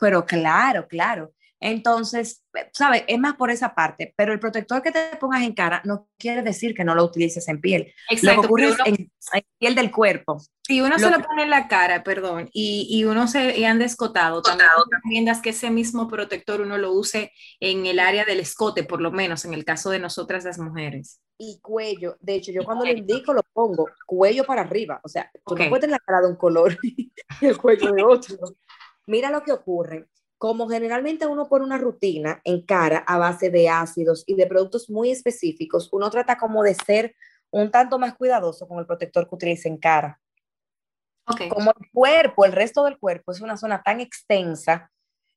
pero 0.00 0.24
claro, 0.24 0.86
claro. 0.88 1.32
Entonces, 1.60 2.44
¿sabes? 2.72 3.04
Es 3.06 3.18
más 3.18 3.36
por 3.36 3.50
esa 3.50 3.74
parte, 3.74 4.12
pero 4.16 4.32
el 4.32 4.40
protector 4.40 4.82
que 4.82 4.92
te 4.92 5.16
pongas 5.18 5.42
en 5.42 5.54
cara 5.54 5.80
no 5.84 6.08
quiere 6.18 6.42
decir 6.42 6.74
que 6.74 6.84
no 6.84 6.94
lo 6.94 7.04
utilices 7.04 7.48
en 7.48 7.60
piel. 7.60 7.92
Exacto. 8.10 8.36
Lo 8.36 8.40
que 8.42 8.46
ocurre 8.46 8.68
es 8.68 8.76
en, 8.84 9.10
piel 9.58 9.74
del 9.74 9.90
cuerpo. 9.90 10.38
Si 10.62 10.80
uno 10.80 10.98
se 10.98 11.10
lo 11.10 11.20
pone 11.20 11.44
en 11.44 11.50
la 11.50 11.68
cara, 11.68 12.02
perdón, 12.02 12.50
y, 12.52 12.88
y 12.90 13.04
uno 13.04 13.28
se 13.28 13.56
y 13.56 13.64
anda 13.64 13.84
escotado, 13.84 14.42
también 14.42 14.68
recomiendas 14.90 15.40
que 15.40 15.50
ese 15.50 15.70
mismo 15.70 16.08
protector 16.08 16.60
uno 16.60 16.76
lo 16.76 16.92
use 16.92 17.32
en 17.60 17.86
el 17.86 18.00
área 18.00 18.24
del 18.24 18.40
escote, 18.40 18.82
por 18.82 19.00
lo 19.00 19.10
menos 19.10 19.44
en 19.44 19.54
el 19.54 19.64
caso 19.64 19.90
de 19.90 20.00
nosotras 20.00 20.44
las 20.44 20.58
mujeres. 20.58 21.20
Y 21.38 21.60
cuello, 21.60 22.16
de 22.20 22.34
hecho, 22.34 22.50
yo 22.50 22.64
cuando 22.64 22.84
lo 22.84 22.92
indico 22.92 23.32
lo 23.32 23.42
pongo 23.52 23.88
cuello 24.06 24.44
para 24.44 24.62
arriba, 24.62 25.00
o 25.04 25.08
sea, 25.08 25.30
tú 25.46 25.54
no 25.54 25.68
puedes 25.68 25.82
tener 25.82 25.92
la 25.92 25.98
cara 25.98 26.20
de 26.22 26.28
un 26.28 26.36
color 26.36 26.76
y 26.82 27.12
el 27.40 27.56
cuello 27.56 27.92
de 27.92 28.02
otro. 28.02 28.36
Mira 29.06 29.30
lo 29.30 29.42
que 29.42 29.52
ocurre 29.52 30.08
como 30.38 30.68
generalmente 30.68 31.26
uno 31.26 31.48
pone 31.48 31.64
una 31.64 31.78
rutina 31.78 32.40
en 32.44 32.62
cara 32.62 32.98
a 33.06 33.18
base 33.18 33.50
de 33.50 33.68
ácidos 33.68 34.24
y 34.26 34.34
de 34.34 34.46
productos 34.46 34.90
muy 34.90 35.10
específicos, 35.10 35.88
uno 35.92 36.10
trata 36.10 36.36
como 36.36 36.62
de 36.62 36.74
ser 36.74 37.14
un 37.50 37.70
tanto 37.70 37.98
más 37.98 38.14
cuidadoso 38.14 38.68
con 38.68 38.78
el 38.78 38.86
protector 38.86 39.28
que 39.28 39.34
utiliza 39.34 39.68
en 39.68 39.78
cara. 39.78 40.20
Como 41.48 41.70
el 41.70 41.90
cuerpo, 41.92 42.44
el 42.44 42.52
resto 42.52 42.84
del 42.84 42.98
cuerpo 42.98 43.32
es 43.32 43.40
una 43.40 43.56
zona 43.56 43.82
tan 43.82 44.00
extensa, 44.00 44.92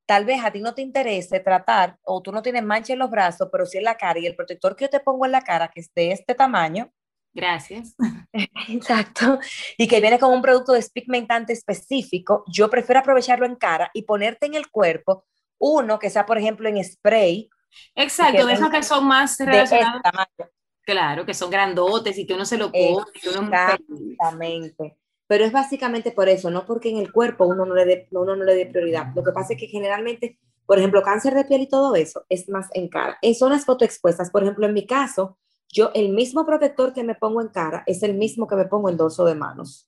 tal 0.06 0.26
vez 0.26 0.44
a 0.44 0.52
ti 0.52 0.60
no 0.60 0.76
te 0.76 0.82
interese 0.82 1.40
tratar 1.40 1.98
o 2.04 2.22
tú 2.22 2.32
no 2.32 2.42
tienes 2.42 2.64
mancha 2.64 2.94
en 2.94 3.00
los 3.00 3.10
brazos, 3.10 3.50
pero 3.52 3.66
sí 3.66 3.78
en 3.78 3.86
la 3.86 3.98
cara 3.98 4.20
y 4.20 4.28
el 4.28 4.36
protector 4.36 4.76
que 4.76 4.86
yo 4.86 4.90
te 4.90 5.00
pongo 5.00 5.26
en 5.26 5.32
la 5.32 5.42
cara, 5.42 5.70
que 5.70 5.80
es 5.80 5.94
de 5.94 6.12
este 6.12 6.36
tamaño. 6.36 6.92
Gracias. 7.40 7.96
Exacto. 8.68 9.40
Y 9.78 9.88
que 9.88 10.02
viene 10.02 10.20
con 10.20 10.34
un 10.34 10.42
producto 10.42 10.74
despigmentante 10.74 11.54
específico, 11.54 12.44
yo 12.48 12.70
prefiero 12.70 13.00
aprovecharlo 13.00 13.46
en 13.46 13.56
cara 13.56 13.90
y 13.94 14.04
ponerte 14.04 14.46
en 14.46 14.56
el 14.56 14.70
cuerpo 14.70 15.26
uno 15.58 16.00
que 16.00 16.10
sea, 16.10 16.26
por 16.26 16.38
ejemplo, 16.38 16.68
en 16.70 16.84
spray. 16.84 17.50
Exacto, 17.96 18.46
de 18.46 18.54
esos 18.54 18.70
que 18.70 18.84
son 18.84 19.06
más 19.06 19.38
relacionados. 19.40 20.02
Claro, 20.82 21.26
que 21.26 21.34
son 21.34 21.52
grandotes 21.52 22.18
y 22.18 22.26
que 22.26 22.34
uno 22.34 22.46
se 22.46 22.58
lo 22.58 22.72
pone. 22.72 23.06
Exactamente. 23.14 24.98
Pero 25.28 25.46
es 25.46 25.52
básicamente 25.52 26.12
por 26.12 26.28
eso, 26.28 26.50
no 26.50 26.66
porque 26.66 26.90
en 26.90 26.98
el 26.98 27.12
cuerpo 27.12 27.46
uno 27.46 27.66
no 27.66 27.76
le 27.76 27.86
dé 27.86 28.08
uno 28.12 28.36
no 28.36 28.44
le 28.44 28.56
dé 28.56 28.66
prioridad. 28.66 29.14
Lo 29.16 29.24
que 29.24 29.32
pasa 29.32 29.54
es 29.54 29.60
que 29.60 29.68
generalmente, 29.68 30.40
por 30.66 30.80
ejemplo, 30.80 31.04
cáncer 31.04 31.36
de 31.36 31.46
piel 31.46 31.62
y 31.62 31.70
todo 31.70 31.96
eso 31.96 32.26
es 32.30 32.50
más 32.50 32.68
en 32.74 32.90
cara. 32.90 33.20
En 33.22 33.36
zonas 33.36 33.66
fotoexpuestas, 33.66 34.32
por 34.32 34.42
ejemplo, 34.42 34.66
en 34.66 34.74
mi 34.74 34.88
caso, 34.88 35.38
yo 35.72 35.92
el 35.94 36.10
mismo 36.10 36.46
protector 36.46 36.94
que 36.94 37.04
me 37.04 37.16
pongo 37.16 37.42
en 37.42 37.50
cara 37.50 37.84
es 37.86 38.04
el 38.04 38.16
mismo 38.16 38.48
que 38.48 38.56
me 38.56 38.66
pongo 38.66 38.90
en 38.90 38.98
dorso 38.98 39.26
de 39.26 39.36
manos. 39.36 39.88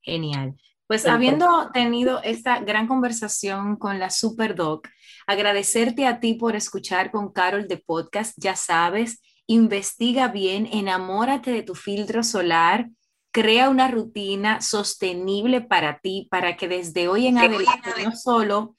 Genial. 0.00 0.56
Pues 0.86 1.06
habiendo 1.06 1.70
tenido 1.72 2.20
esta 2.22 2.60
gran 2.60 2.86
conversación 2.86 3.76
con 3.76 3.98
la 3.98 4.10
Superdoc, 4.10 4.88
agradecerte 5.26 6.06
a 6.06 6.20
ti 6.20 6.34
por 6.34 6.54
escuchar 6.56 7.10
con 7.10 7.32
Carol 7.32 7.66
de 7.66 7.78
podcast. 7.78 8.34
Ya 8.36 8.56
sabes, 8.56 9.22
investiga 9.46 10.28
bien, 10.28 10.68
enamórate 10.70 11.50
de 11.50 11.62
tu 11.62 11.74
filtro 11.74 12.22
solar 12.22 12.90
crea 13.32 13.70
una 13.70 13.88
rutina 13.88 14.60
sostenible 14.60 15.62
para 15.62 15.98
ti, 15.98 16.28
para 16.30 16.56
que 16.56 16.68
desde 16.68 17.08
hoy 17.08 17.26
en 17.26 17.38
adelante 17.38 17.90
no 18.04 18.14
solo 18.14 18.76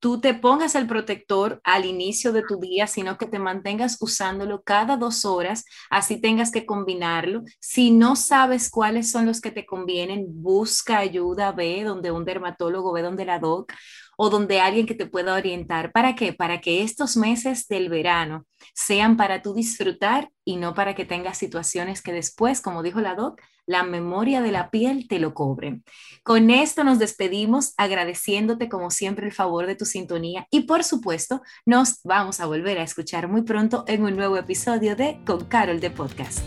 tú 0.00 0.20
te 0.20 0.34
pongas 0.34 0.74
el 0.74 0.86
protector 0.86 1.60
al 1.62 1.84
inicio 1.84 2.32
de 2.32 2.42
tu 2.42 2.58
día, 2.58 2.86
sino 2.86 3.18
que 3.18 3.26
te 3.26 3.38
mantengas 3.38 3.98
usándolo 4.00 4.62
cada 4.62 4.96
dos 4.96 5.24
horas, 5.24 5.64
así 5.90 6.20
tengas 6.20 6.50
que 6.50 6.66
combinarlo. 6.66 7.42
Si 7.60 7.90
no 7.90 8.16
sabes 8.16 8.70
cuáles 8.70 9.10
son 9.10 9.26
los 9.26 9.40
que 9.40 9.50
te 9.52 9.66
convienen, 9.66 10.26
busca 10.42 10.98
ayuda, 10.98 11.52
ve 11.52 11.84
donde 11.84 12.10
un 12.10 12.24
dermatólogo, 12.24 12.92
ve 12.92 13.02
donde 13.02 13.24
la 13.26 13.38
doc 13.38 13.72
o 14.22 14.28
donde 14.28 14.60
alguien 14.60 14.84
que 14.84 14.94
te 14.94 15.06
pueda 15.06 15.34
orientar. 15.34 15.92
¿Para 15.92 16.14
qué? 16.14 16.34
Para 16.34 16.60
que 16.60 16.82
estos 16.82 17.16
meses 17.16 17.66
del 17.68 17.88
verano 17.88 18.44
sean 18.74 19.16
para 19.16 19.40
tú 19.40 19.54
disfrutar 19.54 20.30
y 20.44 20.56
no 20.56 20.74
para 20.74 20.94
que 20.94 21.06
tengas 21.06 21.38
situaciones 21.38 22.02
que 22.02 22.12
después, 22.12 22.60
como 22.60 22.82
dijo 22.82 23.00
la 23.00 23.14
doc, 23.14 23.40
la 23.64 23.82
memoria 23.82 24.42
de 24.42 24.52
la 24.52 24.68
piel 24.68 25.08
te 25.08 25.20
lo 25.20 25.32
cobre. 25.32 25.80
Con 26.22 26.50
esto 26.50 26.84
nos 26.84 26.98
despedimos 26.98 27.72
agradeciéndote 27.78 28.68
como 28.68 28.90
siempre 28.90 29.24
el 29.24 29.32
favor 29.32 29.66
de 29.66 29.74
tu 29.74 29.86
sintonía 29.86 30.46
y 30.50 30.64
por 30.64 30.84
supuesto 30.84 31.40
nos 31.64 32.02
vamos 32.04 32.40
a 32.40 32.46
volver 32.46 32.76
a 32.76 32.82
escuchar 32.82 33.26
muy 33.26 33.40
pronto 33.40 33.84
en 33.86 34.02
un 34.02 34.16
nuevo 34.16 34.36
episodio 34.36 34.96
de 34.96 35.18
Con 35.24 35.46
Carol 35.46 35.80
de 35.80 35.92
Podcast. 35.92 36.46